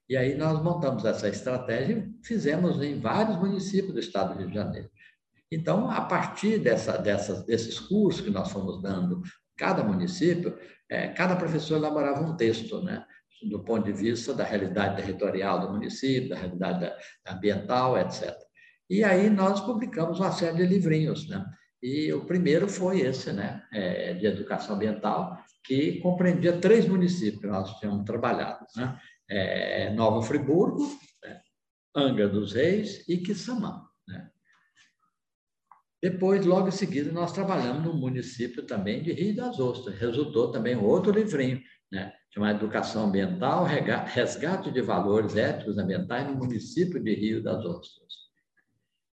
E 0.09 0.17
aí 0.17 0.37
nós 0.37 0.63
montamos 0.63 1.05
essa 1.05 1.29
estratégia 1.29 1.97
e 1.97 2.27
fizemos 2.27 2.81
em 2.83 3.01
vários 3.01 3.37
municípios 3.37 3.93
do 3.93 4.01
estado 4.01 4.35
do 4.35 4.39
Rio 4.39 4.49
de 4.49 4.55
Janeiro. 4.55 4.89
Então, 5.51 5.91
a 5.91 6.01
partir 6.01 6.59
dessa, 6.59 6.99
dessas, 6.99 7.45
desses 7.45 7.79
cursos 7.79 8.23
que 8.23 8.31
nós 8.31 8.51
fomos 8.51 8.83
dando, 8.83 9.23
cada 9.57 9.83
município, 9.83 10.59
é, 10.89 11.09
cada 11.09 11.37
professor 11.37 11.77
elaborava 11.77 12.23
um 12.23 12.37
texto, 12.37 12.83
né? 12.83 13.05
do 13.43 13.63
ponto 13.63 13.85
de 13.85 13.93
vista 13.93 14.33
da 14.33 14.45
realidade 14.45 14.97
territorial 14.97 15.61
do 15.61 15.73
município, 15.73 16.31
da 16.31 16.37
realidade 16.37 16.81
da, 16.81 16.97
ambiental, 17.33 17.99
etc. 17.99 18.35
E 18.89 19.05
aí 19.05 19.29
nós 19.29 19.61
publicamos 19.61 20.21
uma 20.21 20.33
série 20.33 20.57
de 20.57 20.67
livrinhos, 20.67 21.29
né? 21.29 21.45
E 21.83 22.13
o 22.13 22.25
primeiro 22.25 22.69
foi 22.69 23.01
esse, 23.01 23.33
né, 23.33 23.63
é, 23.73 24.15
de 24.15 24.27
educação 24.27 24.77
ambiental, 24.77 25.39
que 25.63 26.01
compreendia 26.01 26.59
três 26.59 26.89
municípios 26.89 27.41
que 27.41 27.47
nós 27.47 27.79
tínhamos 27.79 28.05
trabalhado, 28.05 28.65
né? 28.75 28.99
É, 29.29 29.91
Nova 29.91 30.23
Friburgo, 30.23 30.83
né? 31.23 31.41
Angra 31.95 32.29
dos 32.29 32.53
Reis 32.53 33.07
e 33.09 33.19
Quissamã. 33.19 33.83
Depois, 36.03 36.45
logo 36.45 36.69
em 36.69 36.73
seguida, 36.73 37.11
nós 37.11 37.33
trabalhamos 37.33 37.83
no 37.83 37.95
município 37.95 38.63
também 38.63 39.03
de 39.03 39.13
Rio 39.13 39.35
das 39.35 39.59
Ostras. 39.59 39.99
Resultou 39.99 40.51
também 40.51 40.77
outro 40.77 41.11
livrinho, 41.11 41.61
né, 41.91 42.13
chamado 42.31 42.59
Educação 42.59 43.07
Ambiental, 43.07 43.65
Resgate 43.65 44.71
de 44.71 44.83
Valores 44.83 45.37
Éticos 45.37 45.79
Ambientais 45.79 46.29
no 46.29 46.37
município 46.37 47.03
de 47.03 47.15
Rio 47.15 47.43
das 47.43 47.65
Ostras. 47.65 48.27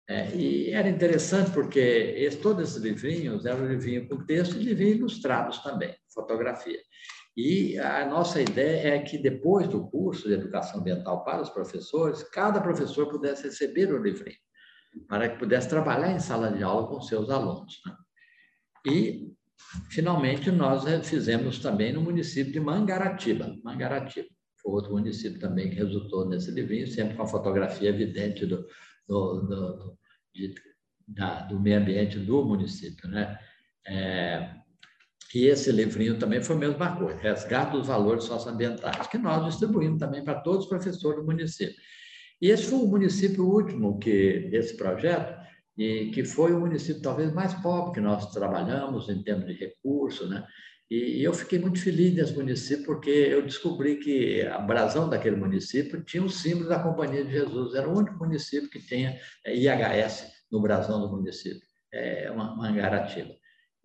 É, 0.07 0.35
e 0.35 0.71
era 0.71 0.89
interessante 0.89 1.51
porque 1.51 1.79
esse, 1.79 2.37
todos 2.37 2.69
esses 2.69 2.81
livrinhos 2.81 3.45
eram 3.45 3.67
livrinhos 3.67 4.07
com 4.07 4.25
texto 4.25 4.55
e 4.55 4.63
livrinhos 4.63 4.97
ilustrados 4.97 5.59
também, 5.59 5.93
fotografia. 6.11 6.79
E 7.37 7.77
a 7.77 8.05
nossa 8.07 8.41
ideia 8.41 8.95
é 8.95 8.99
que 8.99 9.17
depois 9.17 9.67
do 9.67 9.87
curso 9.87 10.27
de 10.27 10.33
Educação 10.33 10.79
Ambiental 10.79 11.23
para 11.23 11.41
os 11.41 11.49
professores, 11.49 12.23
cada 12.23 12.59
professor 12.59 13.07
pudesse 13.07 13.43
receber 13.43 13.93
o 13.93 14.01
livrinho 14.01 14.37
para 15.07 15.29
que 15.29 15.37
pudesse 15.37 15.69
trabalhar 15.69 16.11
em 16.11 16.19
sala 16.19 16.51
de 16.51 16.63
aula 16.63 16.87
com 16.87 17.01
seus 17.01 17.29
alunos. 17.29 17.79
Né? 17.85 17.95
E, 18.87 19.33
finalmente, 19.89 20.51
nós 20.51 20.83
fizemos 21.07 21.59
também 21.59 21.93
no 21.93 22.01
município 22.01 22.53
de 22.53 22.59
Mangaratiba. 22.59 23.55
Mangaratiba 23.63 24.27
foi 24.61 24.71
outro 24.73 24.91
município 24.91 25.39
também 25.39 25.69
que 25.69 25.75
resultou 25.75 26.27
nesse 26.27 26.51
livrinho, 26.51 26.87
sempre 26.87 27.15
com 27.15 27.23
a 27.23 27.27
fotografia 27.27 27.89
evidente 27.89 28.45
do, 28.45 28.67
do, 29.07 29.41
do, 29.41 29.97
de, 30.33 30.53
da, 31.07 31.41
do 31.41 31.59
meio 31.59 31.79
ambiente 31.79 32.19
do 32.19 32.43
município. 32.43 33.07
Né? 33.09 33.39
É, 33.87 34.55
E 35.33 35.45
esse 35.45 35.71
livrinho 35.71 36.17
também 36.17 36.41
foi 36.41 36.55
a 36.55 36.59
mesma 36.59 36.95
coisa, 36.97 37.19
Resgate 37.19 37.73
dos 37.73 37.87
Valores 37.87 38.23
Socioambientais, 38.23 39.07
que 39.07 39.17
nós 39.17 39.45
distribuímos 39.45 39.99
também 39.99 40.23
para 40.23 40.41
todos 40.41 40.63
os 40.63 40.69
professores 40.69 41.19
do 41.19 41.25
município. 41.25 41.75
E 42.41 42.49
esse 42.49 42.63
foi 42.63 42.79
o 42.79 42.87
município 42.87 43.45
último 43.45 43.99
que 43.99 44.47
desse 44.49 44.77
projeto, 44.77 45.37
e 45.77 46.11
que 46.11 46.23
foi 46.23 46.53
o 46.53 46.59
município 46.59 47.01
talvez 47.01 47.33
mais 47.33 47.53
pobre 47.55 47.93
que 47.93 48.01
nós 48.01 48.31
trabalhamos 48.31 49.09
em 49.09 49.23
termos 49.23 49.45
de 49.45 49.53
recursos, 49.53 50.29
né? 50.29 50.45
E 50.91 51.23
eu 51.23 51.31
fiquei 51.33 51.59
muito 51.59 51.79
feliz 51.79 52.15
nesse 52.15 52.33
município 52.33 52.83
porque 52.83 53.11
eu 53.11 53.43
descobri 53.43 53.97
que 53.97 54.41
a 54.41 54.57
brasão 54.57 55.07
daquele 55.07 55.35
município 55.35 56.03
tinha 56.03 56.23
o 56.23 56.29
símbolo 56.29 56.67
da 56.67 56.81
Companhia 56.81 57.23
de 57.23 57.31
Jesus. 57.31 57.75
Era 57.75 57.87
o 57.87 57.95
único 57.95 58.17
município 58.17 58.67
que 58.71 58.79
tinha 58.79 59.15
é, 59.45 59.55
IHS 59.55 60.25
no 60.51 60.59
brasão 60.59 60.99
do 60.99 61.15
município, 61.15 61.61
é 61.93 62.31
uma 62.31 62.55
Mangaratiba. 62.55 63.29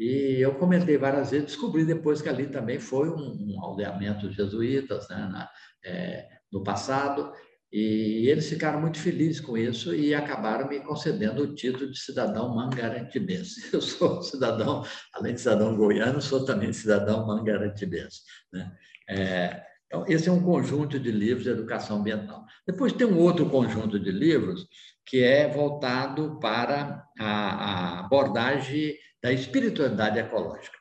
E 0.01 0.39
eu 0.41 0.55
comentei 0.55 0.97
várias 0.97 1.31
vezes, 1.31 1.49
descobri 1.49 1.85
depois 1.85 2.23
que 2.23 2.29
ali 2.29 2.47
também 2.47 2.81
foi 2.81 3.11
um, 3.11 3.55
um 3.55 3.63
aldeamento 3.63 4.29
de 4.31 4.35
jesuítas 4.35 5.07
né, 5.11 5.17
na, 5.17 5.51
é, 5.85 6.27
no 6.51 6.65
passado, 6.65 7.33
e 7.77 8.29
eles 8.29 8.49
ficaram 8.49 8.81
muito 8.81 9.01
felizes 9.01 9.41
com 9.41 9.59
isso 9.59 9.93
e 9.93 10.15
acabaram 10.15 10.69
me 10.69 10.79
concedendo 10.79 11.43
o 11.43 11.57
título 11.57 11.91
de 11.91 11.99
cidadão 11.99 12.55
mangaratibense. 12.55 13.69
Eu 13.75 13.81
sou 13.83 14.23
cidadão, 14.23 14.85
além 15.13 15.35
de 15.35 15.41
cidadão 15.41 15.77
goiano, 15.77 16.23
sou 16.23 16.45
também 16.45 16.73
cidadão 16.73 17.27
mangaratibense. 17.27 18.21
Né? 18.53 18.73
É, 19.11 19.63
então, 19.89 20.05
esse 20.07 20.29
é 20.29 20.33
um 20.33 20.41
conjunto 20.41 21.01
de 21.01 21.11
livros 21.11 21.43
de 21.43 21.51
educação 21.51 21.99
ambiental. 21.99 22.45
Depois 22.65 22.93
tem 22.93 23.09
um 23.09 23.19
outro 23.19 23.51
conjunto 23.51 23.99
de 23.99 24.13
livros 24.13 24.69
que 25.05 25.25
é 25.25 25.49
voltado 25.49 26.39
para 26.39 27.05
a, 27.19 27.27
a 27.27 28.01
abordagem 28.05 28.95
da 29.21 29.33
espiritualidade 29.33 30.21
ecológica. 30.21 30.79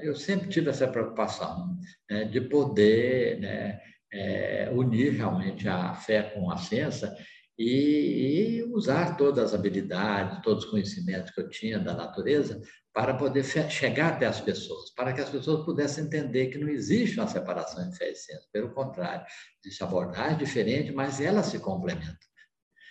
Eu 0.00 0.14
sempre 0.14 0.48
tive 0.48 0.70
essa 0.70 0.86
preocupação 0.86 1.76
né, 2.08 2.22
de 2.22 2.40
poder 2.40 3.40
né, 3.40 3.80
é, 4.16 4.70
unir 4.72 5.12
realmente 5.12 5.68
a 5.68 5.94
fé 5.94 6.22
com 6.22 6.50
a 6.50 6.56
ciência 6.56 7.14
e, 7.58 8.60
e, 8.60 8.64
usar 8.74 9.16
todas 9.16 9.46
as 9.46 9.54
habilidades, 9.54 10.42
todos 10.42 10.64
os 10.64 10.70
conhecimentos 10.70 11.30
que 11.30 11.40
eu 11.40 11.48
tinha 11.48 11.78
da 11.78 11.94
natureza 11.94 12.60
para 12.92 13.14
poder 13.14 13.44
chegar 13.44 14.14
até 14.14 14.26
as 14.26 14.40
pessoas, 14.40 14.90
para 14.94 15.12
que 15.12 15.20
as 15.20 15.28
pessoas 15.28 15.64
pudessem 15.64 16.04
entender 16.04 16.46
que 16.46 16.58
não 16.58 16.68
existe 16.68 17.18
uma 17.18 17.28
separação 17.28 17.82
entre 17.82 17.96
fé 17.98 18.10
e 18.10 18.14
ciência. 18.14 18.46
Pelo 18.52 18.70
contrário, 18.72 19.24
existe 19.62 19.82
abordagem 19.82 20.38
diferente, 20.38 20.92
mas 20.92 21.20
elas 21.20 21.46
se 21.46 21.58
complementam. 21.58 22.14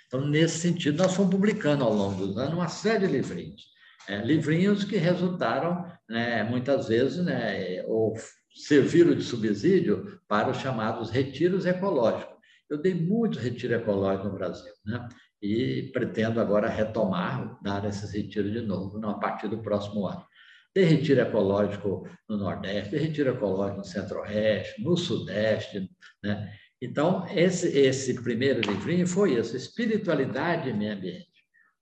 Então, 0.07 0.27
nesse 0.27 0.59
sentido, 0.59 1.01
nós 1.01 1.15
fomos 1.15 1.31
publicando 1.31 1.83
ao 1.83 1.93
longo 1.93 2.25
dos 2.25 2.37
anos 2.37 2.53
uma 2.53 2.67
série 2.67 3.07
de 3.07 3.13
livrinhos. 3.13 3.63
É, 4.07 4.19
livrinhos 4.19 4.83
que 4.83 4.97
resultaram, 4.97 5.91
né, 6.07 6.43
muitas 6.43 6.87
vezes, 6.87 7.23
né, 7.23 7.83
ou 7.87 8.13
serviram 8.55 9.13
de 9.13 9.21
subsídio 9.21 10.19
para 10.27 10.49
os 10.49 10.57
chamados 10.57 11.09
retiros 11.09 11.65
ecológicos. 11.65 12.35
Eu 12.69 12.81
dei 12.81 12.95
muito 12.95 13.37
retiro 13.37 13.75
ecológico 13.75 14.29
no 14.29 14.33
Brasil, 14.33 14.71
né? 14.85 15.07
e 15.41 15.91
pretendo 15.93 16.39
agora 16.39 16.67
retomar, 16.67 17.61
dar 17.61 17.85
esses 17.85 18.11
retiros 18.11 18.51
de 18.51 18.61
novo 18.61 19.05
a 19.05 19.13
partir 19.15 19.47
do 19.47 19.61
próximo 19.61 20.07
ano. 20.07 20.25
Tem 20.73 20.85
retiro 20.85 21.21
ecológico 21.21 22.07
no 22.27 22.37
Nordeste, 22.37 22.91
tem 22.91 22.99
retiro 22.99 23.29
ecológico 23.29 23.77
no 23.77 23.85
Centro-Oeste, 23.85 24.81
no 24.81 24.97
Sudeste. 24.97 25.89
Né? 26.23 26.51
Então, 26.81 27.25
esse, 27.29 27.67
esse 27.77 28.21
primeiro 28.21 28.59
livrinho 28.59 29.07
foi 29.07 29.35
isso, 29.35 29.55
Espiritualidade 29.55 30.69
e 30.69 30.73
Meio 30.73 30.93
Ambiente. 30.93 31.29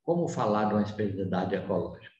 Como 0.03 0.27
falar 0.27 0.65
de 0.65 0.73
uma 0.73 0.83
espiritualidade 0.83 1.55
ecológica. 1.55 2.12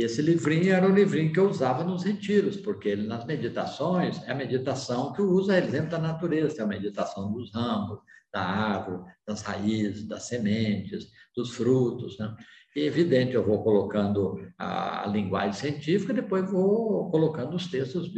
Esse 0.00 0.22
livrinho 0.22 0.72
era 0.72 0.88
o 0.88 0.94
livrinho 0.94 1.32
que 1.32 1.40
eu 1.40 1.48
usava 1.48 1.82
nos 1.82 2.04
retiros, 2.04 2.56
porque 2.56 2.88
ele, 2.88 3.06
nas 3.06 3.24
meditações, 3.24 4.22
é 4.26 4.32
a 4.32 4.34
meditação 4.34 5.12
que 5.12 5.20
uso 5.20 5.50
é 5.50 5.58
exemplo 5.58 5.90
da 5.90 5.98
natureza, 5.98 6.60
é 6.60 6.64
a 6.64 6.68
meditação 6.68 7.32
dos 7.32 7.52
ramos, 7.52 7.98
da 8.32 8.40
árvore, 8.40 9.10
das 9.26 9.42
raízes, 9.42 10.06
das 10.06 10.24
sementes, 10.24 11.08
dos 11.34 11.50
frutos. 11.50 12.18
Né? 12.18 12.34
E, 12.76 12.82
evidente, 12.82 13.34
eu 13.34 13.44
vou 13.44 13.62
colocando 13.62 14.38
a, 14.56 15.04
a 15.04 15.06
linguagem 15.08 15.52
científica, 15.52 16.12
depois 16.12 16.48
vou 16.50 17.10
colocando 17.10 17.56
os 17.56 17.66
textos 17.66 18.08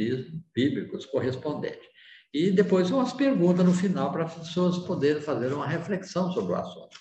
bíblicos 0.54 1.06
correspondentes. 1.06 1.88
E 2.32 2.50
depois 2.50 2.90
umas 2.90 3.12
perguntas 3.12 3.64
no 3.64 3.72
final 3.72 4.12
para 4.12 4.24
as 4.24 4.34
pessoas 4.34 4.78
poderem 4.78 5.22
fazer 5.22 5.52
uma 5.52 5.66
reflexão 5.66 6.30
sobre 6.32 6.52
o 6.52 6.56
assunto. 6.56 6.96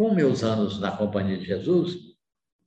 Com 0.00 0.14
meus 0.14 0.42
anos 0.42 0.80
na 0.80 0.96
Companhia 0.96 1.36
de 1.36 1.44
Jesus, 1.44 1.94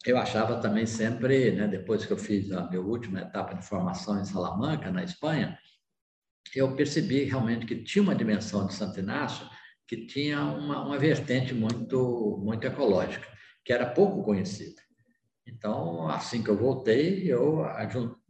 eu 0.05 0.19
achava 0.19 0.61
também 0.61 0.85
sempre, 0.85 1.49
né, 1.49 1.67
depois 1.67 2.05
que 2.05 2.13
eu 2.13 2.17
fiz 2.17 2.51
a 2.51 2.69
minha 2.69 2.79
última 2.79 3.21
etapa 3.21 3.55
de 3.55 3.65
formação 3.65 4.21
em 4.21 4.23
Salamanca, 4.23 4.91
na 4.91 5.03
Espanha, 5.03 5.57
eu 6.55 6.75
percebi 6.75 7.23
realmente 7.23 7.65
que 7.65 7.83
tinha 7.83 8.03
uma 8.03 8.13
dimensão 8.13 8.67
de 8.67 8.75
Santo 8.75 8.99
Inácio 8.99 9.49
que 9.87 10.05
tinha 10.05 10.43
uma, 10.43 10.85
uma 10.85 10.99
vertente 10.99 11.55
muito, 11.55 12.39
muito 12.45 12.67
ecológica, 12.67 13.27
que 13.65 13.73
era 13.73 13.89
pouco 13.89 14.21
conhecida. 14.21 14.79
Então, 15.47 16.07
assim 16.09 16.43
que 16.43 16.51
eu 16.51 16.55
voltei, 16.55 17.23
eu, 17.25 17.65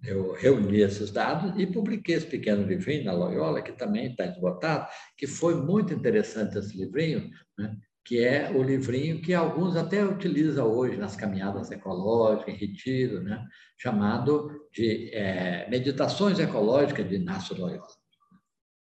eu 0.02 0.32
reuni 0.32 0.80
esses 0.80 1.12
dados 1.12 1.60
e 1.60 1.68
publiquei 1.68 2.16
esse 2.16 2.26
pequeno 2.26 2.66
livrinho 2.66 3.04
na 3.04 3.12
Loyola, 3.12 3.62
que 3.62 3.74
também 3.74 4.12
está 4.12 4.26
esgotado, 4.28 4.88
que 5.18 5.28
foi 5.28 5.56
muito 5.56 5.94
interessante 5.94 6.58
esse 6.58 6.78
livrinho, 6.78 7.30
né? 7.58 7.78
Que 8.06 8.24
é 8.24 8.52
o 8.52 8.62
livrinho 8.62 9.22
que 9.22 9.34
alguns 9.34 9.76
até 9.76 10.04
utilizam 10.04 10.68
hoje 10.68 10.98
nas 10.98 11.16
caminhadas 11.16 11.72
ecológicas, 11.72 12.54
em 12.54 12.58
retiro, 12.58 13.24
né? 13.24 13.46
chamado 13.78 14.68
de 14.72 15.10
é, 15.14 15.70
Meditações 15.70 16.38
Ecológicas 16.38 17.08
de 17.08 17.16
Inácio 17.16 17.58
Loyola, 17.58 17.88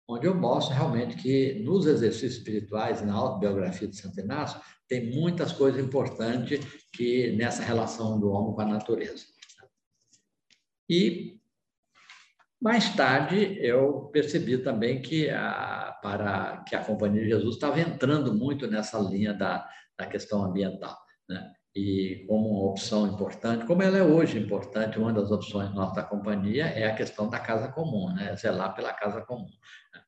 onde 0.08 0.26
eu 0.26 0.34
mostro 0.34 0.74
realmente 0.74 1.16
que 1.16 1.62
nos 1.64 1.86
exercícios 1.86 2.38
espirituais 2.38 3.00
na 3.02 3.14
autobiografia 3.14 3.86
de 3.86 3.96
Santo 3.96 4.18
Inácio 4.20 4.60
tem 4.88 5.10
muitas 5.10 5.52
coisas 5.52 5.82
importantes 5.82 6.60
que 6.92 7.32
nessa 7.32 7.62
relação 7.62 8.18
do 8.18 8.30
homem 8.30 8.54
com 8.54 8.60
a 8.60 8.66
natureza. 8.66 9.24
E 10.90 11.40
mais 12.62 12.94
tarde, 12.94 13.58
eu 13.60 14.08
percebi 14.12 14.56
também 14.56 15.02
que 15.02 15.28
a, 15.28 15.98
para, 16.00 16.62
que 16.68 16.76
a 16.76 16.84
Companhia 16.84 17.24
de 17.24 17.30
Jesus 17.30 17.56
estava 17.56 17.80
entrando 17.80 18.32
muito 18.32 18.68
nessa 18.68 19.00
linha 19.00 19.34
da, 19.34 19.68
da 19.98 20.06
questão 20.06 20.44
ambiental. 20.44 20.96
Né? 21.28 21.52
E 21.74 22.24
como 22.28 22.50
uma 22.50 22.70
opção 22.70 23.08
importante, 23.08 23.66
como 23.66 23.82
ela 23.82 23.98
é 23.98 24.02
hoje 24.04 24.38
importante, 24.38 24.96
uma 24.96 25.12
das 25.12 25.32
opções 25.32 25.74
nossa 25.74 25.96
da 25.96 26.02
companhia 26.04 26.66
é 26.66 26.86
a 26.86 26.94
questão 26.94 27.28
da 27.28 27.40
casa 27.40 27.66
comum, 27.66 28.14
né? 28.14 28.36
zelar 28.36 28.72
pela 28.76 28.92
casa 28.92 29.22
comum. 29.22 29.50
Né? 29.92 30.00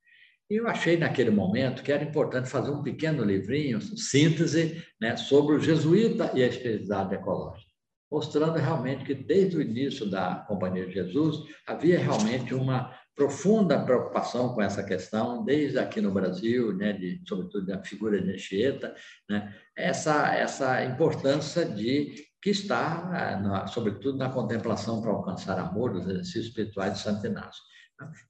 E 0.49 0.55
eu 0.55 0.69
achei 0.69 0.97
naquele 0.97 1.31
momento 1.31 1.83
que 1.83 1.91
era 1.91 2.05
importante 2.05 2.49
fazer 2.49 2.71
um 2.71 2.85
pequeno 2.85 3.25
livrinho, 3.25 3.81
síntese, 3.81 4.81
né, 5.01 5.17
sobre 5.17 5.57
o 5.57 5.59
jesuíta 5.59 6.31
e 6.35 6.45
a 6.45 6.47
espiritualidade 6.47 7.15
ecológica 7.17 7.74
mostrando 8.15 8.57
realmente 8.59 9.05
que 9.05 9.13
desde 9.13 9.57
o 9.57 9.61
início 9.61 10.09
da 10.09 10.37
Companhia 10.47 10.87
de 10.87 10.95
Jesus 10.95 11.51
havia 11.67 11.99
realmente 11.99 12.55
uma 12.55 12.95
profunda 13.17 13.77
preocupação 13.85 14.55
com 14.55 14.63
essa 14.63 14.85
questão, 14.85 15.45
desde 15.45 15.81
aqui 15.81 16.01
no 16.01 16.13
Brasil, 16.13 16.73
né, 16.77 16.93
de, 16.93 17.21
sobretudo 17.27 17.67
da 17.67 17.83
figura 17.83 18.21
de 18.23 18.31
Anchieta, 18.31 18.95
né, 19.29 19.53
essa, 19.77 20.33
essa 20.33 20.85
importância 20.85 21.65
de 21.65 22.15
que 22.41 22.51
está, 22.51 23.11
eh, 23.13 23.43
na, 23.43 23.67
sobretudo, 23.67 24.17
na 24.17 24.29
contemplação 24.29 25.03
para 25.03 25.11
alcançar 25.11 25.59
amor, 25.59 25.93
dos 25.93 26.07
exercícios 26.07 26.47
espirituais 26.47 26.93
de 26.93 26.99
Santo 27.01 27.27
Inácio. 27.27 27.63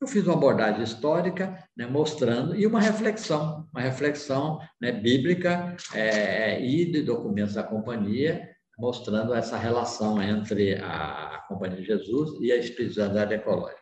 Eu 0.01 0.07
fiz 0.07 0.25
uma 0.25 0.35
abordagem 0.35 0.83
histórica, 0.83 1.59
né, 1.77 1.87
mostrando, 1.87 2.55
e 2.55 2.67
uma 2.67 2.81
reflexão, 2.81 3.69
uma 3.71 3.83
reflexão 3.83 4.61
né, 4.81 4.93
bíblica 4.93 5.77
é, 5.93 6.59
e 6.65 6.91
de 6.91 7.03
documentos 7.03 7.55
da 7.55 7.63
companhia, 7.63 8.54
mostrando 8.79 9.35
essa 9.35 9.57
relação 9.57 10.23
entre 10.23 10.75
a 10.77 11.45
Companhia 11.49 11.77
de 11.77 11.85
Jesus 11.85 12.41
e 12.41 12.51
a 12.51 12.57
espiritualidade 12.57 13.35
ecológica. 13.35 13.81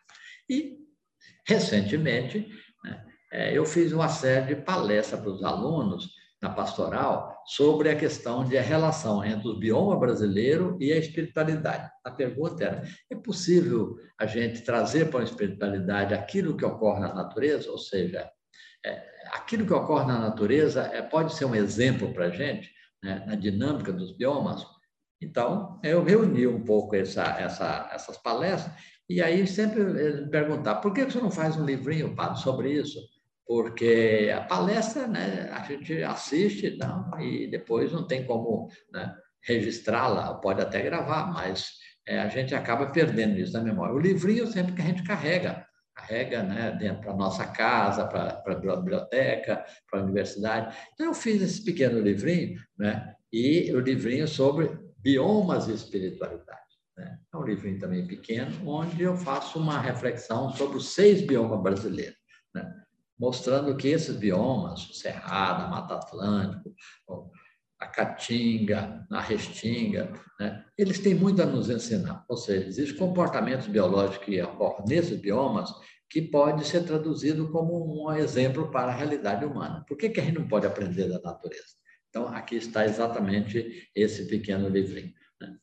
E, 0.49 0.79
recentemente, 1.47 2.49
né, 2.85 3.05
é, 3.33 3.57
eu 3.57 3.65
fiz 3.65 3.93
uma 3.93 4.09
série 4.09 4.55
de 4.55 4.63
palestras 4.63 5.21
para 5.21 5.31
os 5.31 5.43
alunos 5.43 6.11
na 6.43 6.51
pastoral 6.51 7.41
sobre 7.47 7.89
a 7.89 7.97
questão 7.97 8.45
de 8.45 8.59
a 8.59 8.63
relação 8.63 9.25
entre 9.25 9.49
o 9.49 9.59
bioma 9.59 9.97
brasileiro 9.99 10.77
e 10.81 10.93
a 10.93 10.99
espiritualidade. 10.99 11.89
A 12.05 12.11
pergunta 12.11 12.65
era: 12.65 12.83
é 13.11 13.15
possível 13.15 13.97
a 14.19 14.27
gente 14.27 14.63
trazer 14.63 15.09
para 15.09 15.21
a 15.21 15.25
espiritualidade 15.25 16.13
aquilo 16.13 16.57
que 16.57 16.65
ocorre 16.65 17.01
na 17.01 17.15
natureza? 17.15 17.71
Ou 17.71 17.79
seja, 17.79 18.29
é, 18.85 19.03
aquilo 19.33 19.65
que 19.65 19.73
ocorre 19.73 20.07
na 20.07 20.19
natureza 20.19 20.83
é, 20.93 21.01
pode 21.01 21.33
ser 21.35 21.45
um 21.45 21.55
exemplo 21.55 22.13
para 22.13 22.27
a 22.27 22.31
gente, 22.31 22.69
né, 23.03 23.25
na 23.27 23.37
dinâmica 23.37 23.93
dos 23.93 24.17
biomas? 24.17 24.67
Então, 25.23 25.79
eu 25.83 26.03
reuni 26.03 26.47
um 26.47 26.63
pouco 26.63 26.97
essa, 26.97 27.23
essa, 27.39 27.89
essas 27.93 28.17
palestras, 28.19 28.75
e 29.09 29.23
aí 29.23 29.47
sempre 29.47 29.81
eles 29.81 30.23
me 30.23 30.31
perguntavam, 30.31 30.81
por 30.81 30.93
que 30.93 31.05
você 31.05 31.21
não 31.21 31.31
faz 31.31 31.57
um 31.57 31.65
livrinho, 31.65 32.15
Padre, 32.15 32.41
sobre 32.41 32.73
isso? 32.73 32.99
Porque 33.47 34.33
a 34.35 34.41
palestra, 34.41 35.07
né, 35.07 35.49
a 35.53 35.63
gente 35.65 36.03
assiste 36.03 36.77
não, 36.77 37.21
e 37.21 37.47
depois 37.47 37.93
não 37.93 38.07
tem 38.07 38.25
como 38.25 38.69
né, 38.93 39.15
registrá-la, 39.43 40.35
pode 40.35 40.61
até 40.61 40.83
gravar, 40.83 41.33
mas 41.33 41.73
é, 42.07 42.21
a 42.21 42.29
gente 42.29 42.55
acaba 42.55 42.87
perdendo 42.87 43.39
isso 43.39 43.53
da 43.53 43.61
memória. 43.61 43.95
O 43.95 44.01
livrinho 44.01 44.47
sempre 44.47 44.73
que 44.73 44.83
a 44.83 44.87
gente 44.87 45.03
carrega, 45.03 45.67
carrega 45.95 46.43
né, 46.43 46.77
dentro 46.79 47.07
da 47.07 47.15
nossa 47.15 47.47
casa, 47.47 48.07
para 48.07 48.43
a 48.45 48.55
biblioteca, 48.55 49.65
para 49.91 50.01
a 50.01 50.03
universidade. 50.03 50.77
Então, 50.95 51.07
eu 51.07 51.15
fiz 51.15 51.43
esse 51.43 51.65
pequeno 51.65 52.01
livrinho, 52.01 52.59
né, 52.79 53.15
e 53.33 53.73
o 53.73 53.81
livrinho 53.81 54.27
sobre 54.29 54.71
biomas 55.03 55.69
e 55.69 55.73
espiritualidade. 55.73 56.61
Né? 56.97 57.19
É 57.33 57.37
um 57.37 57.45
livrinho 57.45 57.79
também 57.79 58.07
pequeno, 58.07 58.69
onde 58.69 59.03
eu 59.03 59.17
faço 59.17 59.59
uma 59.59 59.79
reflexão 59.79 60.51
sobre 60.53 60.77
os 60.77 60.95
seis 60.95 61.21
biomas 61.21 61.61
brasileiros, 61.63 62.19
né? 62.55 62.73
mostrando 63.19 63.77
que 63.77 63.89
esses 63.89 64.17
biomas, 64.17 64.89
o 64.89 64.95
Cerrado, 64.95 65.65
a 65.65 65.69
Mata 65.69 65.95
Atlântico, 65.95 66.75
a 67.79 67.87
Caatinga, 67.87 69.05
a 69.11 69.21
Restinga, 69.21 70.13
né? 70.39 70.65
eles 70.79 71.01
têm 71.01 71.15
muito 71.15 71.43
a 71.43 71.47
nos 71.47 71.69
ensinar. 71.69 72.25
Ou 72.29 72.37
seja, 72.37 72.67
existem 72.67 72.97
comportamentos 72.97 73.67
biológicos 73.67 74.25
que 74.25 74.41
ocorrem 74.41 74.87
nesses 74.87 75.21
biomas 75.21 75.73
que 76.09 76.21
pode 76.21 76.67
ser 76.67 76.85
traduzido 76.85 77.51
como 77.51 78.05
um 78.07 78.13
exemplo 78.13 78.71
para 78.71 78.93
a 78.93 78.95
realidade 78.95 79.47
humana. 79.47 79.83
Por 79.89 79.97
que, 79.97 80.11
que 80.11 80.21
a 80.21 80.25
gente 80.25 80.39
não 80.39 80.47
pode 80.47 80.67
aprender 80.67 81.09
da 81.09 81.19
natureza? 81.21 81.82
Então, 82.13 82.29
aqui 82.29 82.57
está 82.57 82.85
exatamente 82.85 83.89
esse 83.97 84.27
pequeno 84.27 84.69
livrinho. 84.69 85.15
Né? 85.41 85.57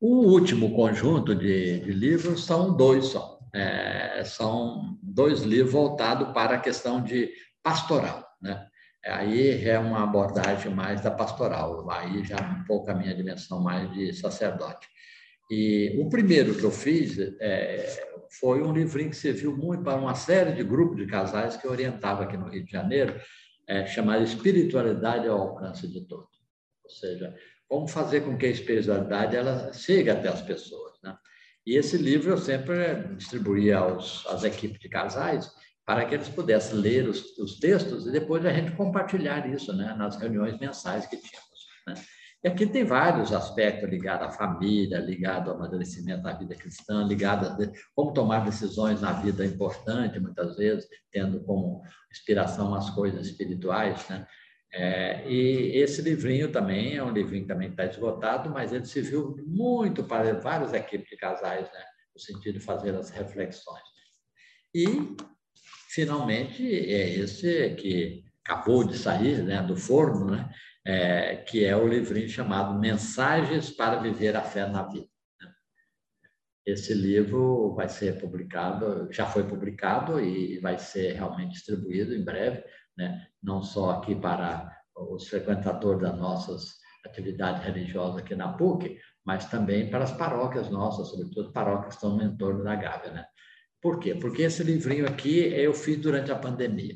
O 0.00 0.18
último 0.18 0.72
conjunto 0.72 1.34
de, 1.34 1.80
de 1.80 1.90
livros 1.90 2.44
são 2.44 2.76
dois 2.76 3.06
só. 3.06 3.40
É, 3.52 4.22
são 4.24 4.96
dois 5.02 5.42
livros 5.42 5.72
voltados 5.72 6.32
para 6.32 6.54
a 6.54 6.60
questão 6.60 7.02
de 7.02 7.32
pastoral. 7.60 8.24
Né? 8.40 8.68
Aí 9.04 9.68
é 9.68 9.80
uma 9.80 10.04
abordagem 10.04 10.72
mais 10.72 11.00
da 11.00 11.10
pastoral, 11.10 11.90
aí 11.90 12.22
já 12.22 12.36
um 12.36 12.62
pouco 12.64 12.88
a 12.88 12.94
minha 12.94 13.14
dimensão 13.16 13.60
mais 13.60 13.92
de 13.92 14.12
sacerdote. 14.12 14.86
E 15.50 15.96
o 15.98 16.08
primeiro 16.08 16.54
que 16.54 16.62
eu 16.62 16.70
fiz 16.70 17.18
é, 17.40 18.20
foi 18.38 18.62
um 18.62 18.72
livrinho 18.72 19.10
que 19.10 19.16
serviu 19.16 19.56
muito 19.56 19.82
para 19.82 19.98
uma 19.98 20.14
série 20.14 20.52
de 20.52 20.62
grupos 20.62 20.98
de 20.98 21.06
casais 21.06 21.56
que 21.56 21.66
eu 21.66 21.72
orientava 21.72 22.22
aqui 22.22 22.36
no 22.36 22.48
Rio 22.48 22.64
de 22.64 22.70
Janeiro, 22.70 23.20
é, 23.66 23.86
chamado 23.86 24.22
Espiritualidade 24.22 25.26
ao 25.28 25.40
Alcance 25.40 25.86
de 25.88 26.00
Todos. 26.02 26.36
Ou 26.84 26.90
seja, 26.90 27.34
como 27.68 27.88
fazer 27.88 28.20
com 28.22 28.36
que 28.36 28.46
a 28.46 28.50
espiritualidade 28.50 29.36
ela 29.36 29.72
chegue 29.72 30.10
até 30.10 30.28
as 30.28 30.42
pessoas. 30.42 30.94
Né? 31.02 31.16
E 31.66 31.76
esse 31.76 31.96
livro 31.96 32.30
eu 32.30 32.38
sempre 32.38 33.14
distribuía 33.16 33.78
aos, 33.78 34.24
às 34.26 34.44
equipes 34.44 34.78
de 34.78 34.88
casais 34.88 35.50
para 35.84 36.04
que 36.04 36.14
eles 36.14 36.28
pudessem 36.28 36.78
ler 36.78 37.08
os, 37.08 37.38
os 37.38 37.58
textos 37.58 38.06
e 38.06 38.12
depois 38.12 38.44
a 38.44 38.52
gente 38.52 38.72
compartilhar 38.72 39.48
isso 39.48 39.72
né, 39.72 39.94
nas 39.94 40.16
reuniões 40.16 40.58
mensais 40.58 41.06
que 41.06 41.16
tínhamos. 41.16 41.66
Né? 41.86 41.94
E 42.44 42.48
aqui 42.48 42.66
tem 42.66 42.84
vários 42.84 43.32
aspectos 43.32 43.88
ligados 43.88 44.28
à 44.28 44.30
família, 44.30 44.98
ligado 44.98 45.50
ao 45.50 45.56
amadurecimento 45.56 46.22
da 46.22 46.32
vida 46.32 46.54
cristã, 46.54 47.02
ligado 47.04 47.46
a 47.46 47.72
como 47.94 48.12
tomar 48.12 48.44
decisões 48.44 49.00
na 49.00 49.12
vida 49.12 49.44
importante, 49.44 50.20
muitas 50.20 50.56
vezes, 50.56 50.86
tendo 51.10 51.40
como 51.40 51.82
inspiração 52.10 52.74
as 52.74 52.90
coisas 52.90 53.26
espirituais. 53.26 54.06
Né? 54.08 54.26
É, 54.72 55.28
e 55.28 55.76
esse 55.78 56.02
livrinho 56.02 56.52
também 56.52 56.96
é 56.96 57.02
um 57.02 57.12
livrinho 57.12 57.42
que 57.42 57.48
também 57.48 57.70
está 57.70 57.86
esgotado, 57.86 58.50
mas 58.50 58.72
ele 58.72 58.84
serviu 58.84 59.34
muito 59.46 60.04
para 60.04 60.38
várias 60.38 60.72
equipes 60.72 61.08
de 61.08 61.16
casais, 61.16 61.64
né? 61.72 61.84
no 62.14 62.20
sentido 62.20 62.58
de 62.58 62.64
fazer 62.64 62.94
as 62.94 63.10
reflexões. 63.10 63.82
E 64.74 65.16
finalmente, 65.88 66.62
é 66.64 67.14
esse 67.14 67.74
que 67.76 68.24
acabou 68.44 68.84
de 68.84 68.96
sair 68.96 69.42
né, 69.42 69.62
do 69.62 69.76
forno, 69.76 70.30
né, 70.30 70.48
é, 70.86 71.36
que 71.36 71.64
é 71.64 71.76
o 71.76 71.88
livrinho 71.88 72.28
chamado 72.28 72.78
Mensagens 72.78 73.70
para 73.70 73.98
Viver 73.98 74.36
a 74.36 74.42
Fé 74.42 74.68
na 74.68 74.84
Vida. 74.84 75.08
Né. 75.40 75.52
Esse 76.64 76.94
livro 76.94 77.74
vai 77.74 77.88
ser 77.88 78.20
publicado, 78.20 79.12
já 79.12 79.26
foi 79.26 79.42
publicado 79.42 80.20
e 80.20 80.60
vai 80.60 80.78
ser 80.78 81.14
realmente 81.14 81.54
distribuído 81.54 82.14
em 82.14 82.24
breve, 82.24 82.64
né, 82.96 83.26
não 83.42 83.62
só 83.62 83.90
aqui 83.90 84.14
para 84.14 84.72
os 84.94 85.26
frequentadores 85.26 86.00
das 86.00 86.16
nossas 86.16 86.76
atividades 87.04 87.64
religiosas 87.64 88.18
aqui 88.18 88.36
na 88.36 88.52
PUC, 88.52 88.96
mas 89.24 89.50
também 89.50 89.90
para 89.90 90.04
as 90.04 90.12
paróquias 90.12 90.70
nossas, 90.70 91.08
sobretudo 91.08 91.52
paróquias 91.52 91.88
que 91.88 91.94
estão 91.94 92.16
no 92.16 92.22
entorno 92.22 92.62
da 92.62 92.76
Gávea. 92.76 93.10
Né? 93.10 93.26
Por 93.82 93.98
quê? 93.98 94.14
Porque 94.14 94.42
esse 94.42 94.62
livrinho 94.62 95.06
aqui 95.06 95.38
eu 95.38 95.74
fiz 95.74 95.98
durante 95.98 96.30
a 96.30 96.36
pandemia. 96.36 96.94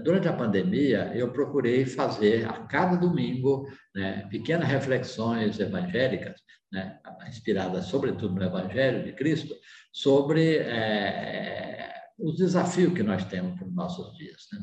Durante 0.00 0.28
a 0.28 0.32
pandemia, 0.32 1.12
eu 1.14 1.32
procurei 1.32 1.84
fazer 1.86 2.46
a 2.46 2.52
cada 2.66 2.96
domingo 2.96 3.68
né, 3.94 4.26
pequenas 4.30 4.68
reflexões 4.68 5.58
evangélicas, 5.58 6.40
né, 6.72 6.98
inspiradas 7.28 7.86
sobretudo 7.86 8.34
no 8.34 8.44
Evangelho 8.44 9.04
de 9.04 9.12
Cristo, 9.12 9.54
sobre 9.92 10.56
é, 10.58 11.92
os 12.18 12.36
desafios 12.36 12.92
que 12.94 13.02
nós 13.02 13.24
temos 13.24 13.58
para 13.58 13.66
os 13.66 13.74
nossos 13.74 14.16
dias. 14.16 14.42
Né? 14.52 14.60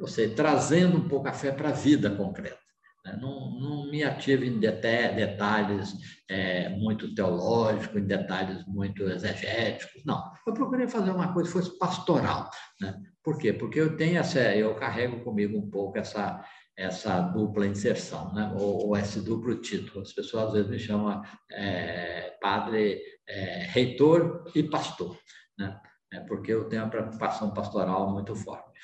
Ou 0.00 0.08
seja, 0.08 0.34
trazendo 0.34 0.96
um 0.96 1.08
pouco 1.08 1.28
a 1.28 1.32
fé 1.32 1.52
para 1.52 1.70
a 1.70 1.72
vida 1.72 2.10
concreta. 2.10 2.58
Né? 3.04 3.18
Não, 3.20 3.50
não 3.58 3.90
me 3.90 4.02
ativo 4.02 4.44
em 4.44 4.58
detalhes 4.58 5.94
é, 6.28 6.70
muito 6.70 7.14
teológicos, 7.14 8.00
em 8.00 8.06
detalhes 8.06 8.64
muito 8.66 9.02
exegéticos, 9.04 10.02
não. 10.04 10.32
Eu 10.46 10.54
procurei 10.54 10.88
fazer 10.88 11.10
uma 11.10 11.32
coisa 11.32 11.48
que 11.48 11.58
fosse 11.58 11.78
pastoral. 11.78 12.50
Né? 12.80 12.94
Por 13.24 13.38
quê? 13.38 13.54
Porque 13.54 13.80
eu 13.80 13.96
tenho 13.96 14.18
essa, 14.18 14.54
eu 14.54 14.74
carrego 14.74 15.24
comigo 15.24 15.58
um 15.58 15.70
pouco 15.70 15.96
essa, 15.96 16.44
essa 16.76 17.20
dupla 17.20 17.66
inserção, 17.66 18.34
né? 18.34 18.52
ou, 18.54 18.88
ou 18.88 18.96
esse 18.96 19.18
duplo 19.20 19.56
título. 19.56 20.02
As 20.02 20.12
pessoas 20.12 20.48
às 20.48 20.52
vezes 20.52 20.70
me 20.70 20.78
chamam 20.78 21.22
é, 21.50 22.36
padre, 22.40 23.00
é, 23.26 23.66
reitor 23.70 24.44
e 24.54 24.62
pastor, 24.62 25.18
né? 25.58 25.80
É 26.12 26.20
porque 26.20 26.52
eu 26.52 26.68
tenho 26.68 26.82
uma 26.82 26.90
preocupação 26.90 27.52
pastoral 27.52 28.12
muito 28.12 28.36
forte. 28.36 28.78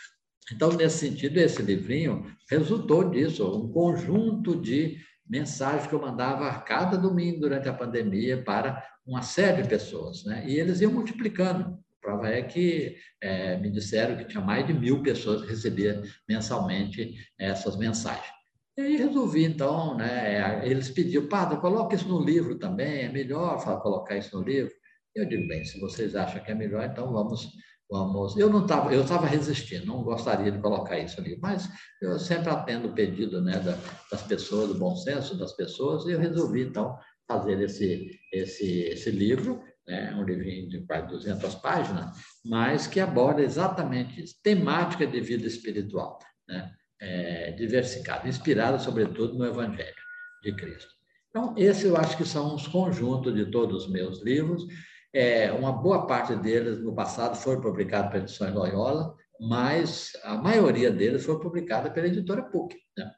Então, 0.52 0.72
nesse 0.72 1.08
sentido, 1.08 1.38
esse 1.38 1.62
livrinho 1.62 2.24
resultou 2.50 3.08
disso, 3.08 3.46
um 3.56 3.70
conjunto 3.70 4.60
de 4.60 4.98
mensagens 5.28 5.86
que 5.86 5.92
eu 5.92 6.00
mandava 6.00 6.48
a 6.48 6.58
cada 6.58 6.96
domingo 6.96 7.40
durante 7.40 7.68
a 7.68 7.74
pandemia 7.74 8.42
para 8.42 8.84
uma 9.06 9.22
série 9.22 9.62
de 9.62 9.68
pessoas, 9.68 10.24
né? 10.24 10.44
E 10.48 10.58
eles 10.58 10.80
iam 10.80 10.90
multiplicando. 10.90 11.78
Prova 12.00 12.28
é 12.28 12.42
que 12.42 12.96
é, 13.20 13.56
me 13.58 13.70
disseram 13.70 14.16
que 14.16 14.24
tinha 14.24 14.42
mais 14.42 14.66
de 14.66 14.72
mil 14.72 15.02
pessoas 15.02 15.42
que 15.42 15.48
recebiam 15.48 16.02
mensalmente 16.28 17.14
essas 17.38 17.76
mensagens. 17.76 18.32
E 18.78 18.96
resolvi, 18.96 19.44
então, 19.44 19.96
né? 19.96 20.66
Eles 20.66 20.90
pediam, 20.90 21.26
padre, 21.26 21.58
coloque 21.58 21.96
isso 21.96 22.08
no 22.08 22.24
livro 22.24 22.58
também, 22.58 23.02
é 23.02 23.08
melhor 23.08 23.62
colocar 23.82 24.16
isso 24.16 24.36
no 24.38 24.42
livro. 24.42 24.72
Eu 25.14 25.26
digo, 25.28 25.46
bem, 25.48 25.64
se 25.64 25.78
vocês 25.80 26.16
acham 26.16 26.42
que 26.42 26.50
é 26.50 26.54
melhor, 26.54 26.84
então 26.84 27.12
vamos 27.12 27.50
Vamos, 27.90 28.36
eu 28.36 28.48
não 28.48 28.62
estava, 28.62 28.94
eu 28.94 29.02
estava 29.02 29.26
resistindo, 29.26 29.84
não 29.84 30.04
gostaria 30.04 30.52
de 30.52 30.60
colocar 30.60 30.96
isso 30.96 31.20
ali, 31.20 31.36
mas 31.42 31.68
eu 32.00 32.20
sempre 32.20 32.48
atendo 32.48 32.86
o 32.86 32.94
pedido, 32.94 33.42
né, 33.42 33.60
das 34.08 34.22
pessoas, 34.22 34.68
do 34.68 34.78
bom 34.78 34.94
senso 34.94 35.36
das 35.36 35.52
pessoas, 35.54 36.06
e 36.06 36.12
eu 36.12 36.20
resolvi 36.20 36.62
então 36.62 36.96
fazer 37.26 37.60
esse 37.60 38.16
esse 38.32 38.82
esse 38.82 39.10
livro, 39.10 39.60
né, 39.90 40.14
um 40.14 40.22
livrinho 40.22 40.68
de 40.68 40.80
quase 40.86 41.08
200 41.08 41.56
páginas, 41.56 42.16
mas 42.44 42.86
que 42.86 43.00
aborda 43.00 43.42
exatamente 43.42 44.22
isso, 44.22 44.36
temática 44.42 45.04
de 45.04 45.20
vida 45.20 45.46
espiritual, 45.46 46.18
né, 46.48 46.72
é, 47.00 47.50
diversificada, 47.52 48.28
inspirada 48.28 48.78
sobretudo 48.78 49.36
no 49.36 49.44
Evangelho 49.44 49.94
de 50.42 50.54
Cristo. 50.54 50.88
Então, 51.28 51.54
esse 51.56 51.86
eu 51.86 51.96
acho 51.96 52.16
que 52.16 52.24
são 52.24 52.54
os 52.54 52.66
conjuntos 52.68 53.34
de 53.34 53.46
todos 53.46 53.84
os 53.84 53.90
meus 53.90 54.22
livros. 54.22 54.64
É, 55.12 55.50
uma 55.52 55.72
boa 55.72 56.06
parte 56.06 56.34
deles, 56.36 56.80
no 56.80 56.94
passado, 56.94 57.36
foi 57.36 57.60
publicada 57.60 58.08
pela 58.10 58.24
Edições 58.24 58.54
Loyola, 58.54 59.14
mas 59.40 60.12
a 60.24 60.36
maioria 60.36 60.90
deles 60.90 61.24
foi 61.24 61.38
publicada 61.40 61.90
pela 61.90 62.06
editora 62.06 62.42
PUC. 62.42 62.76
Né? 62.96 63.10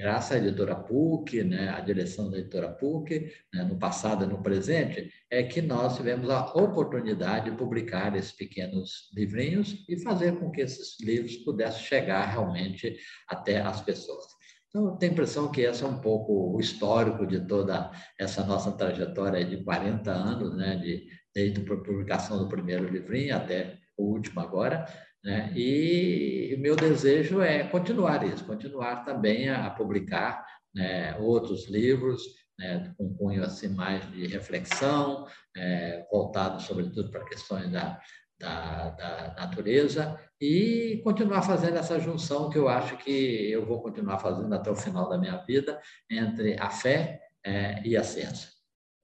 Graças 0.00 0.32
à 0.32 0.38
editora 0.38 0.74
PUC, 0.74 1.44
né, 1.44 1.68
a 1.68 1.78
direção 1.80 2.30
da 2.30 2.38
editora 2.38 2.70
PUC, 2.70 3.30
né, 3.52 3.64
no 3.64 3.78
passado 3.78 4.24
e 4.24 4.26
no 4.26 4.42
presente, 4.42 5.12
é 5.30 5.42
que 5.42 5.60
nós 5.60 5.94
tivemos 5.94 6.30
a 6.30 6.46
oportunidade 6.54 7.50
de 7.50 7.56
publicar 7.58 8.16
esses 8.16 8.32
pequenos 8.32 9.10
livrinhos 9.14 9.84
e 9.86 10.02
fazer 10.02 10.38
com 10.38 10.50
que 10.50 10.62
esses 10.62 10.98
livros 11.02 11.36
pudessem 11.36 11.82
chegar 11.82 12.24
realmente 12.24 12.96
até 13.28 13.60
as 13.60 13.82
pessoas. 13.82 14.24
Então, 14.68 14.86
eu 14.86 14.92
tenho 14.92 15.12
a 15.12 15.14
impressão 15.14 15.50
que 15.50 15.60
esse 15.60 15.84
é 15.84 15.86
um 15.86 16.00
pouco 16.00 16.56
o 16.56 16.58
histórico 16.58 17.26
de 17.26 17.38
toda 17.38 17.90
essa 18.18 18.42
nossa 18.42 18.72
trajetória 18.72 19.44
de 19.44 19.62
40 19.62 20.10
anos, 20.10 20.56
né, 20.56 20.76
de 20.76 21.08
desde 21.34 21.60
a 21.60 21.76
publicação 21.76 22.38
do 22.38 22.48
primeiro 22.48 22.88
livrinho 22.88 23.36
até 23.36 23.78
o 23.98 24.04
último 24.04 24.40
agora, 24.40 24.86
né? 25.22 25.52
E 25.54 26.54
o 26.56 26.60
meu 26.60 26.74
desejo 26.74 27.40
é 27.40 27.64
continuar 27.64 28.26
isso, 28.26 28.44
continuar 28.44 29.04
também 29.04 29.48
a, 29.48 29.66
a 29.66 29.70
publicar 29.70 30.46
né, 30.74 31.16
outros 31.18 31.68
livros 31.68 32.22
né, 32.58 32.92
com 32.96 33.14
cunho 33.14 33.42
assim 33.42 33.68
mais 33.68 34.08
de 34.12 34.26
reflexão, 34.26 35.26
é, 35.56 36.06
voltado 36.10 36.60
sobretudo 36.62 37.10
para 37.10 37.24
questões 37.24 37.70
da, 37.70 38.00
da, 38.38 38.90
da, 38.90 39.34
natureza 39.38 40.18
e 40.40 41.00
continuar 41.04 41.42
fazendo 41.42 41.76
essa 41.76 41.98
junção 41.98 42.48
que 42.48 42.58
eu 42.58 42.68
acho 42.68 42.96
que 42.98 43.50
eu 43.50 43.64
vou 43.66 43.82
continuar 43.82 44.18
fazendo 44.18 44.54
até 44.54 44.70
o 44.70 44.76
final 44.76 45.08
da 45.08 45.18
minha 45.18 45.36
vida 45.38 45.80
entre 46.10 46.56
a 46.58 46.70
fé 46.70 47.20
é, 47.44 47.82
e 47.86 47.96
a 47.96 48.04
ciência. 48.04 48.48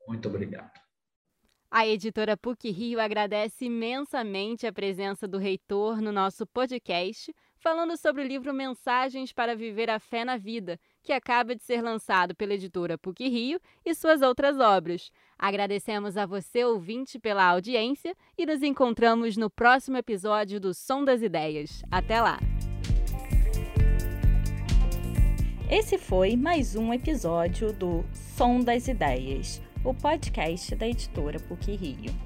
Muito 0.07 0.29
obrigado. 0.29 0.86
A 1.79 1.87
editora 1.87 2.39
PUC 2.39 2.71
Rio 2.71 2.99
agradece 2.99 3.67
imensamente 3.67 4.67
a 4.67 4.73
presença 4.73 5.29
do 5.29 5.37
reitor 5.37 6.01
no 6.01 6.11
nosso 6.11 6.47
podcast, 6.47 7.31
falando 7.59 7.99
sobre 7.99 8.23
o 8.23 8.27
livro 8.27 8.55
Mensagens 8.55 9.31
para 9.31 9.55
Viver 9.55 9.91
a 9.91 9.99
Fé 9.99 10.25
na 10.25 10.39
Vida, 10.39 10.81
que 11.03 11.13
acaba 11.13 11.55
de 11.55 11.63
ser 11.63 11.83
lançado 11.83 12.35
pela 12.35 12.55
editora 12.55 12.97
PUC 12.97 13.29
Rio 13.29 13.61
e 13.85 13.95
suas 13.95 14.23
outras 14.23 14.59
obras. 14.59 15.11
Agradecemos 15.39 16.17
a 16.17 16.25
você, 16.25 16.65
ouvinte, 16.65 17.19
pela 17.19 17.45
audiência 17.45 18.17
e 18.39 18.47
nos 18.47 18.63
encontramos 18.63 19.37
no 19.37 19.51
próximo 19.51 19.99
episódio 19.99 20.59
do 20.59 20.73
Som 20.73 21.05
das 21.05 21.21
Ideias. 21.21 21.83
Até 21.91 22.23
lá! 22.23 22.39
Esse 25.69 25.99
foi 25.99 26.37
mais 26.37 26.75
um 26.75 26.95
episódio 26.95 27.71
do 27.71 28.03
Som 28.15 28.61
das 28.61 28.89
Ideias, 28.89 29.61
o 29.87 29.95
podcast 29.95 30.75
da 30.75 30.89
editora 30.89 31.39
PUC 31.39 31.77
Rio. 31.77 32.26